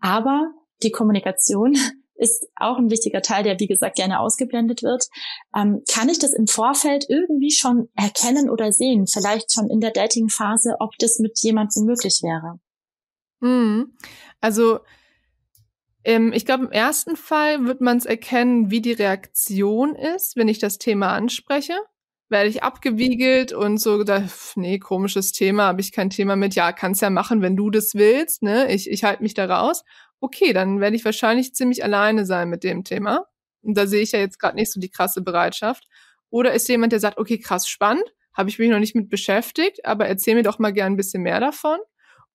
[0.00, 0.52] aber
[0.82, 1.78] die Kommunikation
[2.16, 5.08] ist auch ein wichtiger Teil, der wie gesagt gerne ausgeblendet wird.
[5.56, 9.06] Ähm, kann ich das im Vorfeld irgendwie schon erkennen oder sehen?
[9.06, 12.60] Vielleicht schon in der Dating-Phase, ob das mit jemandem möglich wäre?
[13.40, 13.96] Mhm.
[14.40, 14.80] Also
[16.04, 20.48] ähm, ich glaube, im ersten Fall wird man es erkennen, wie die Reaktion ist, wenn
[20.48, 21.74] ich das Thema anspreche.
[22.28, 26.54] Werde ich abgewiegelt und so gedacht, nee, komisches Thema, habe ich kein Thema mit.
[26.54, 28.42] Ja, kannst ja machen, wenn du das willst.
[28.42, 28.72] Ne?
[28.72, 29.84] Ich, ich halte mich da raus.
[30.24, 33.26] Okay, dann werde ich wahrscheinlich ziemlich alleine sein mit dem Thema.
[33.60, 35.86] Und da sehe ich ja jetzt gerade nicht so die krasse Bereitschaft.
[36.30, 39.84] Oder ist jemand, der sagt, okay, krass spannend, habe ich mich noch nicht mit beschäftigt,
[39.84, 41.76] aber erzähl mir doch mal gern ein bisschen mehr davon.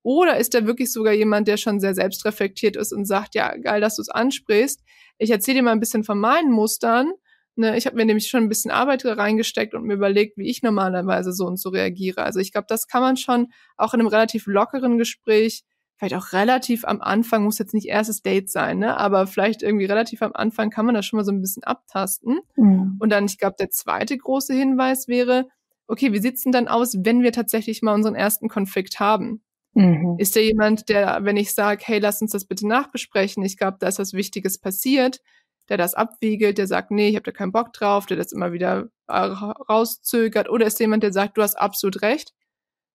[0.04, 3.80] Oder ist er wirklich sogar jemand, der schon sehr selbstreflektiert ist und sagt, ja, geil,
[3.80, 4.80] dass du es ansprichst.
[5.18, 7.10] Ich erzähle dir mal ein bisschen von meinen Mustern.
[7.56, 10.62] Ne, ich habe mir nämlich schon ein bisschen Arbeit reingesteckt und mir überlegt, wie ich
[10.62, 12.22] normalerweise so und so reagiere.
[12.22, 15.64] Also ich glaube, das kann man schon auch in einem relativ lockeren Gespräch,
[16.00, 18.96] vielleicht auch relativ am Anfang, muss jetzt nicht erstes Date sein, ne?
[18.96, 22.40] aber vielleicht irgendwie relativ am Anfang kann man das schon mal so ein bisschen abtasten.
[22.56, 22.96] Mhm.
[22.98, 25.48] Und dann, ich glaube, der zweite große Hinweis wäre,
[25.88, 29.42] okay, wie sieht's denn dann aus, wenn wir tatsächlich mal unseren ersten Konflikt haben?
[29.74, 30.16] Mhm.
[30.18, 33.76] Ist er jemand, der, wenn ich sage, hey, lass uns das bitte nachbesprechen, ich glaube,
[33.78, 35.20] da ist was Wichtiges passiert,
[35.68, 38.52] der das abwiegelt, der sagt, nee, ich habe da keinen Bock drauf, der das immer
[38.52, 42.32] wieder äh, rauszögert, oder ist jemand, der sagt, du hast absolut recht.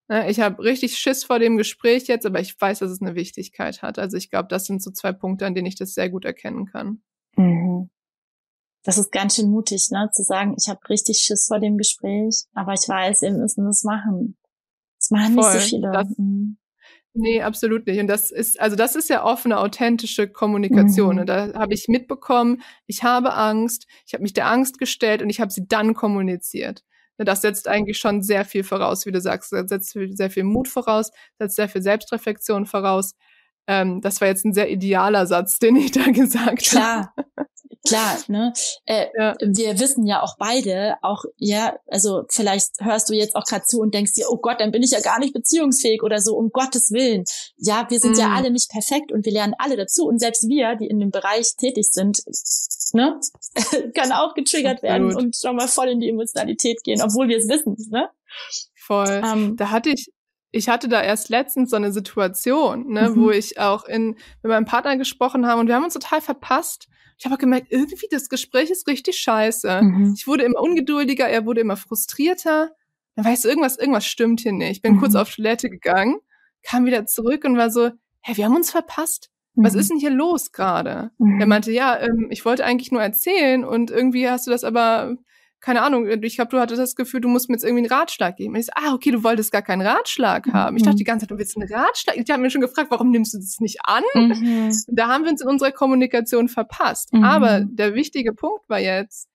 [0.08, 3.16] Ne, ich habe richtig Schiss vor dem Gespräch jetzt, aber ich weiß, dass es eine
[3.16, 3.98] Wichtigkeit hat.
[3.98, 6.68] Also ich glaube, das sind so zwei Punkte, an denen ich das sehr gut erkennen
[6.68, 7.02] kann.
[7.36, 7.90] Mhm.
[8.84, 12.44] Das ist ganz schön mutig, ne, zu sagen, ich habe richtig Schiss vor dem Gespräch,
[12.54, 14.38] aber ich weiß, wir müssen das machen.
[15.00, 15.54] Das machen Voll.
[15.54, 15.92] nicht so viele.
[15.92, 16.58] Das, mhm.
[17.18, 18.00] Nee, absolut nicht.
[18.00, 21.16] Und das ist, also das ist ja offene, authentische Kommunikation.
[21.16, 21.22] Mhm.
[21.22, 25.30] Und da habe ich mitbekommen, ich habe Angst, ich habe mich der Angst gestellt und
[25.30, 26.84] ich habe sie dann kommuniziert.
[27.18, 30.68] Das setzt eigentlich schon sehr viel voraus, wie du sagst, das setzt sehr viel Mut
[30.68, 33.14] voraus, setzt sehr viel Selbstreflexion voraus.
[33.68, 37.14] Ähm, das war jetzt ein sehr idealer Satz, den ich da gesagt Klar.
[37.18, 37.48] habe.
[37.88, 38.54] Klar, ne?
[38.86, 39.36] Äh, ja.
[39.42, 43.80] Wir wissen ja auch beide, auch ja, also vielleicht hörst du jetzt auch gerade zu
[43.80, 46.50] und denkst dir, oh Gott, dann bin ich ja gar nicht beziehungsfähig oder so, um
[46.50, 47.26] Gottes Willen.
[47.58, 48.20] Ja, wir sind mhm.
[48.20, 51.12] ja alle nicht perfekt und wir lernen alle dazu und selbst wir, die in dem
[51.12, 52.24] Bereich tätig sind,
[52.94, 53.20] ne,
[53.94, 57.48] können auch getriggert werden und schon mal voll in die Emotionalität gehen, obwohl wir es
[57.48, 58.10] wissen, ne?
[58.76, 59.22] Voll.
[59.24, 60.12] Ähm, da hatte ich
[60.56, 63.16] ich hatte da erst letztens so eine Situation, ne, mhm.
[63.18, 66.88] wo ich auch in, mit meinem Partner gesprochen habe und wir haben uns total verpasst.
[67.18, 69.82] Ich habe gemerkt, irgendwie das Gespräch ist richtig scheiße.
[69.82, 70.14] Mhm.
[70.16, 72.72] Ich wurde immer ungeduldiger, er wurde immer frustrierter.
[73.16, 74.78] Dann weißt du, irgendwas, irgendwas stimmt hier nicht.
[74.78, 75.00] Ich bin mhm.
[75.00, 76.20] kurz auf Toilette gegangen,
[76.64, 77.92] kam wieder zurück und war so,
[78.22, 79.32] hä, wir haben uns verpasst.
[79.56, 79.80] Was mhm.
[79.80, 81.12] ist denn hier los gerade?
[81.18, 81.42] Mhm.
[81.42, 85.18] Er meinte, ja, ähm, ich wollte eigentlich nur erzählen und irgendwie hast du das aber
[85.66, 88.36] keine Ahnung, ich glaube, du hattest das Gefühl, du musst mir jetzt irgendwie einen Ratschlag
[88.36, 88.54] geben.
[88.54, 90.78] Und ich so, ah, okay, du wolltest gar keinen Ratschlag haben.
[90.78, 91.00] Ich dachte mhm.
[91.00, 92.18] die ganze Zeit, du willst einen Ratschlag.
[92.18, 94.04] Ich habe mir schon gefragt, warum nimmst du das nicht an?
[94.14, 94.72] Mhm.
[94.90, 97.14] Da haben wir uns in unserer Kommunikation verpasst.
[97.14, 97.24] Mhm.
[97.24, 99.28] Aber der wichtige Punkt war jetzt,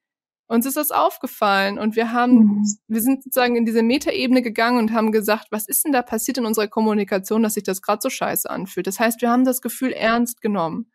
[0.47, 2.65] uns ist das aufgefallen und wir haben, mhm.
[2.87, 6.39] wir sind sozusagen in diese Metaebene gegangen und haben gesagt, was ist denn da passiert
[6.39, 8.87] in unserer Kommunikation, dass sich das gerade so scheiße anfühlt?
[8.87, 10.93] Das heißt, wir haben das Gefühl ernst genommen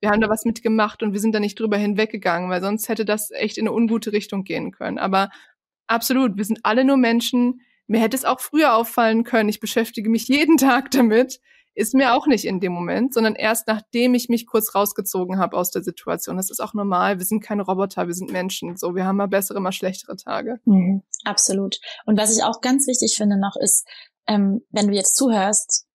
[0.00, 3.04] wir haben da was mitgemacht und wir sind da nicht drüber hinweggegangen, weil sonst hätte
[3.04, 4.98] das echt in eine ungute Richtung gehen können.
[4.98, 5.30] Aber
[5.86, 7.60] absolut, wir sind alle nur Menschen.
[7.86, 9.48] Mir hätte es auch früher auffallen können.
[9.48, 11.40] Ich beschäftige mich jeden Tag damit.
[11.74, 15.56] Ist mir auch nicht in dem Moment, sondern erst nachdem ich mich kurz rausgezogen habe
[15.56, 16.36] aus der Situation.
[16.36, 17.18] Das ist auch normal.
[17.18, 18.76] Wir sind keine Roboter, wir sind Menschen.
[18.76, 20.58] So, wir haben mal bessere, mal schlechtere Tage.
[20.64, 21.78] Mhm, absolut.
[22.06, 23.86] Und was ich auch ganz wichtig finde noch ist,
[24.26, 25.86] ähm, wenn du jetzt zuhörst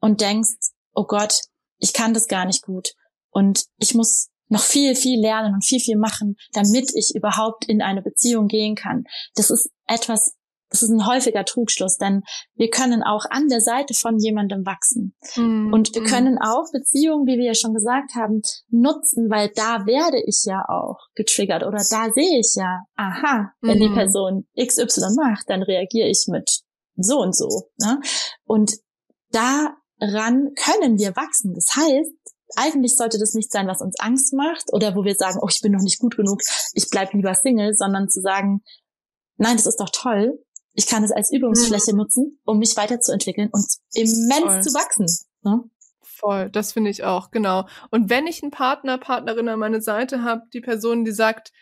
[0.00, 1.40] und denkst, oh Gott,
[1.78, 2.94] ich kann das gar nicht gut
[3.34, 7.82] und ich muss noch viel, viel lernen und viel, viel machen, damit ich überhaupt in
[7.82, 9.04] eine Beziehung gehen kann.
[9.34, 10.36] Das ist etwas,
[10.70, 12.22] das ist ein häufiger Trugschluss, denn
[12.54, 15.14] wir können auch an der Seite von jemandem wachsen.
[15.36, 16.06] Mm, und wir mm.
[16.06, 20.64] können auch Beziehungen, wie wir ja schon gesagt haben, nutzen, weil da werde ich ja
[20.68, 23.80] auch getriggert oder da sehe ich ja, aha, wenn mm.
[23.80, 26.60] die Person XY macht, dann reagiere ich mit
[26.96, 27.70] so und so.
[27.78, 28.00] Ne?
[28.44, 28.74] Und
[29.30, 31.54] daran können wir wachsen.
[31.54, 32.12] Das heißt,
[32.56, 35.60] eigentlich sollte das nicht sein, was uns Angst macht oder wo wir sagen, oh, ich
[35.60, 36.40] bin noch nicht gut genug,
[36.74, 38.62] ich bleib lieber Single, sondern zu sagen,
[39.36, 40.38] nein, das ist doch toll.
[40.72, 41.98] Ich kann es als Übungsfläche mhm.
[41.98, 44.62] nutzen, um mich weiterzuentwickeln und immens Voll.
[44.62, 45.06] zu wachsen.
[45.42, 45.62] Ne?
[46.02, 47.66] Voll, das finde ich auch, genau.
[47.90, 51.52] Und wenn ich einen Partner, Partnerin an meiner Seite habe, die Person, die sagt,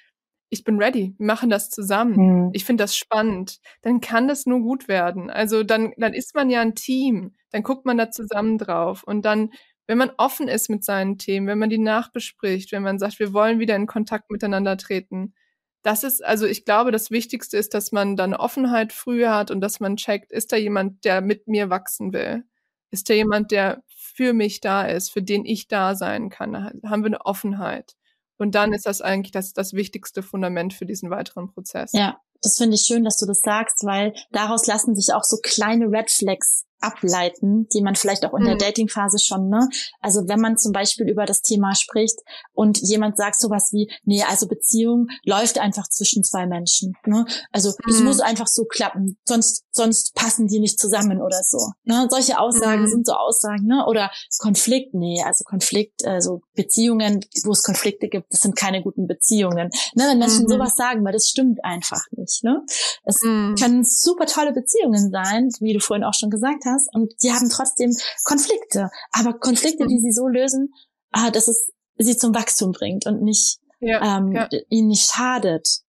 [0.53, 2.17] ich bin ready, wir machen das zusammen.
[2.17, 2.51] Mhm.
[2.53, 3.59] Ich finde das spannend.
[3.81, 5.31] Dann kann das nur gut werden.
[5.31, 7.35] Also dann, dann ist man ja ein Team.
[7.53, 9.03] Dann guckt man da zusammen drauf.
[9.03, 9.51] Und dann,
[9.87, 13.33] wenn man offen ist mit seinen Themen, wenn man die nachbespricht, wenn man sagt, wir
[13.33, 15.35] wollen wieder in Kontakt miteinander treten,
[15.83, 19.51] das ist, also ich glaube, das Wichtigste ist, dass man da eine Offenheit früher hat
[19.51, 22.45] und dass man checkt, ist da jemand, der mit mir wachsen will?
[22.91, 26.55] Ist da jemand, der für mich da ist, für den ich da sein kann?
[26.85, 27.97] Haben wir eine Offenheit.
[28.37, 31.93] Und dann ist das eigentlich das, das wichtigste Fundament für diesen weiteren Prozess.
[31.93, 35.39] Ja, das finde ich schön, dass du das sagst, weil daraus lassen sich auch so
[35.43, 38.59] kleine Red Flags ableiten, die man vielleicht auch in der mhm.
[38.59, 39.69] Datingphase schon, ne?
[40.01, 42.19] Also wenn man zum Beispiel über das Thema spricht
[42.53, 47.25] und jemand sagt sowas wie, nee, also Beziehung läuft einfach zwischen zwei Menschen, ne?
[47.53, 48.07] Also es mhm.
[48.07, 52.09] muss einfach so klappen, sonst, sonst passen die nicht zusammen oder so, ne?
[52.11, 52.89] Solche Aussagen mhm.
[52.89, 53.85] sind so Aussagen, ne?
[53.87, 59.07] Oder Konflikt, nee, also Konflikt, also Beziehungen, wo es Konflikte gibt, das sind keine guten
[59.07, 60.05] Beziehungen, ne?
[60.09, 60.49] Wenn Menschen mhm.
[60.49, 62.63] sowas sagen, weil das stimmt einfach nicht, ne?
[63.05, 63.55] Es mhm.
[63.59, 67.33] können super tolle Beziehungen sein, wie du vorhin auch schon gesagt hast, hast und sie
[67.33, 67.95] haben trotzdem
[68.25, 70.73] Konflikte, aber Konflikte, die sie so lösen,
[71.11, 74.49] ah, dass es sie zum Wachstum bringt und nicht ja, ähm, ja.
[74.69, 75.83] ihnen nicht schadet.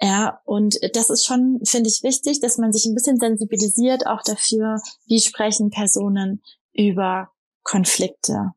[0.00, 4.22] Ja, und das ist schon, finde ich, wichtig, dass man sich ein bisschen sensibilisiert auch
[4.22, 6.42] dafür, wie sprechen Personen
[6.74, 7.30] über
[7.62, 8.52] Konflikte.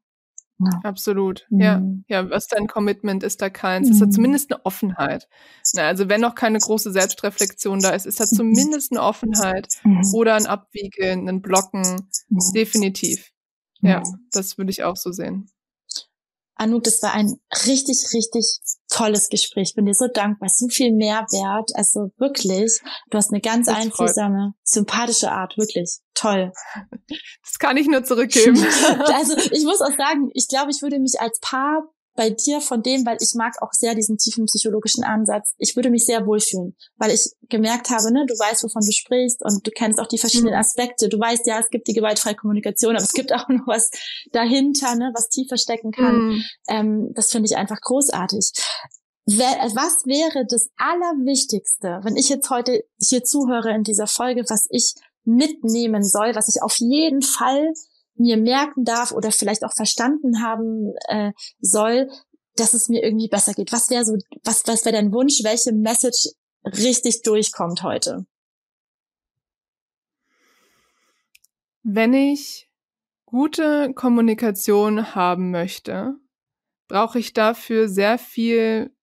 [0.60, 0.80] Ja.
[0.84, 1.48] Absolut.
[1.50, 1.62] Mhm.
[1.62, 1.82] Ja.
[2.08, 3.88] Ja, was dein Commitment ist da keins.
[3.88, 3.94] Mhm.
[3.94, 5.28] Ist da zumindest eine Offenheit.
[5.74, 8.36] Na, also wenn noch keine große Selbstreflexion da ist, ist da mhm.
[8.36, 10.02] zumindest eine Offenheit mhm.
[10.14, 12.10] oder ein Abwiegeln, ein Blocken.
[12.28, 12.40] Mhm.
[12.54, 13.32] Definitiv.
[13.82, 15.50] Ja, das würde ich auch so sehen.
[16.60, 19.76] Anouk, das war ein richtig, richtig tolles Gespräch.
[19.76, 20.50] Bin dir so dankbar.
[20.50, 21.72] So viel Mehrwert.
[21.74, 22.82] Also wirklich.
[23.10, 25.58] Du hast eine ganz das einfühlsame, sympathische Art.
[25.58, 26.00] Wirklich.
[26.14, 26.52] Toll.
[27.44, 28.58] Das kann ich nur zurückgeben.
[29.14, 31.84] also ich muss auch sagen, ich glaube, ich würde mich als Paar
[32.20, 35.54] bei dir von dem, weil ich mag auch sehr diesen tiefen psychologischen Ansatz.
[35.58, 39.42] Ich würde mich sehr wohlfühlen, weil ich gemerkt habe, ne, du weißt, wovon du sprichst
[39.42, 40.60] und du kennst auch die verschiedenen mhm.
[40.60, 41.08] Aspekte.
[41.08, 43.90] Du weißt ja, es gibt die gewaltfreie Kommunikation, aber es gibt auch noch was
[44.34, 46.16] dahinter, ne, was tiefer stecken kann.
[46.18, 46.44] Mhm.
[46.68, 48.52] Ähm, das finde ich einfach großartig.
[49.26, 54.94] Was wäre das Allerwichtigste, wenn ich jetzt heute hier zuhöre in dieser Folge, was ich
[55.24, 57.72] mitnehmen soll, was ich auf jeden Fall
[58.20, 62.10] mir merken darf oder vielleicht auch verstanden haben äh, soll,
[62.56, 63.72] dass es mir irgendwie besser geht?
[63.72, 66.30] Was wäre so, was, was wäre dein Wunsch, welche Message
[66.66, 68.26] richtig durchkommt heute?
[71.84, 72.70] Wenn ich
[73.26, 76.16] gute Kommunikation haben möchte,
[76.88, 78.94] brauche ich dafür sehr viel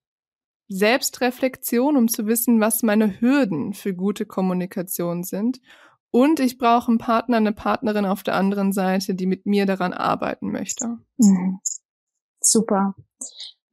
[0.68, 5.60] Selbstreflexion, um zu wissen, was meine Hürden für gute Kommunikation sind
[6.11, 9.92] und ich brauche einen Partner, eine Partnerin auf der anderen Seite, die mit mir daran
[9.92, 10.98] arbeiten möchte.
[11.18, 11.61] Mhm.
[12.40, 12.94] Super.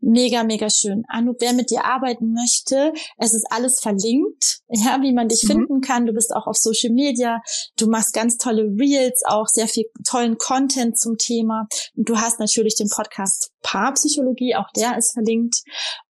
[0.06, 1.06] Mega, mega schön.
[1.08, 5.48] Anouk, wer mit dir arbeiten möchte, es ist alles verlinkt, ja, wie man dich mhm.
[5.48, 6.06] finden kann.
[6.06, 7.42] Du bist auch auf Social Media.
[7.78, 11.68] Du machst ganz tolle Reels, auch sehr viel tollen Content zum Thema.
[11.96, 15.64] Und du hast natürlich den Podcast Paarpsychologie, auch der ist verlinkt.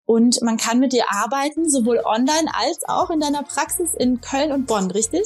[0.05, 4.51] Und man kann mit dir arbeiten, sowohl online als auch in deiner Praxis in Köln
[4.51, 5.23] und Bonn, richtig?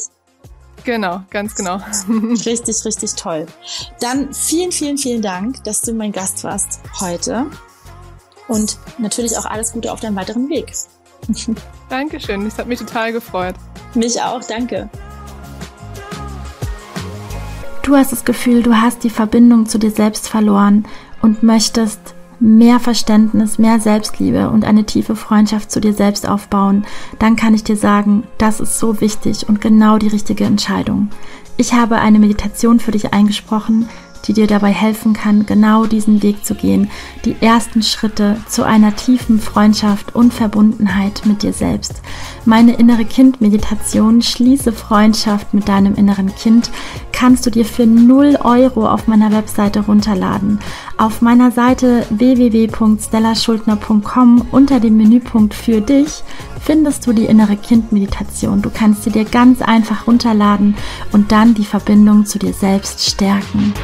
[0.88, 1.82] Genau, ganz genau.
[2.46, 3.46] richtig, richtig toll.
[4.00, 7.48] Dann vielen, vielen, vielen Dank, dass du mein Gast warst heute.
[8.48, 10.72] Und natürlich auch alles Gute auf deinem weiteren Weg.
[11.90, 13.56] Dankeschön, das hat mich total gefreut.
[13.96, 14.90] Mich auch, danke.
[17.84, 20.88] Du hast das Gefühl, du hast die Verbindung zu dir selbst verloren
[21.22, 22.00] und möchtest
[22.40, 26.86] mehr Verständnis, mehr Selbstliebe und eine tiefe Freundschaft zu dir selbst aufbauen,
[27.20, 31.10] dann kann ich dir sagen, das ist so wichtig und genau die richtige Entscheidung.
[31.58, 33.90] Ich habe eine Meditation für dich eingesprochen,
[34.26, 36.90] die dir dabei helfen kann, genau diesen Weg zu gehen,
[37.26, 42.02] die ersten Schritte zu einer tiefen Freundschaft und Verbundenheit mit dir selbst.
[42.46, 46.72] Meine innere Kind-Meditation Schließe Freundschaft mit deinem inneren Kind
[47.12, 50.60] kannst du dir für 0 Euro auf meiner Webseite runterladen.
[50.98, 56.24] Auf meiner Seite www.stellaschuldner.com unter dem Menüpunkt für dich
[56.60, 58.64] findest du die innere Kind-Meditation.
[58.64, 60.76] Du kannst sie dir ganz einfach runterladen
[61.12, 63.76] und dann die Verbindung zu dir selbst stärken.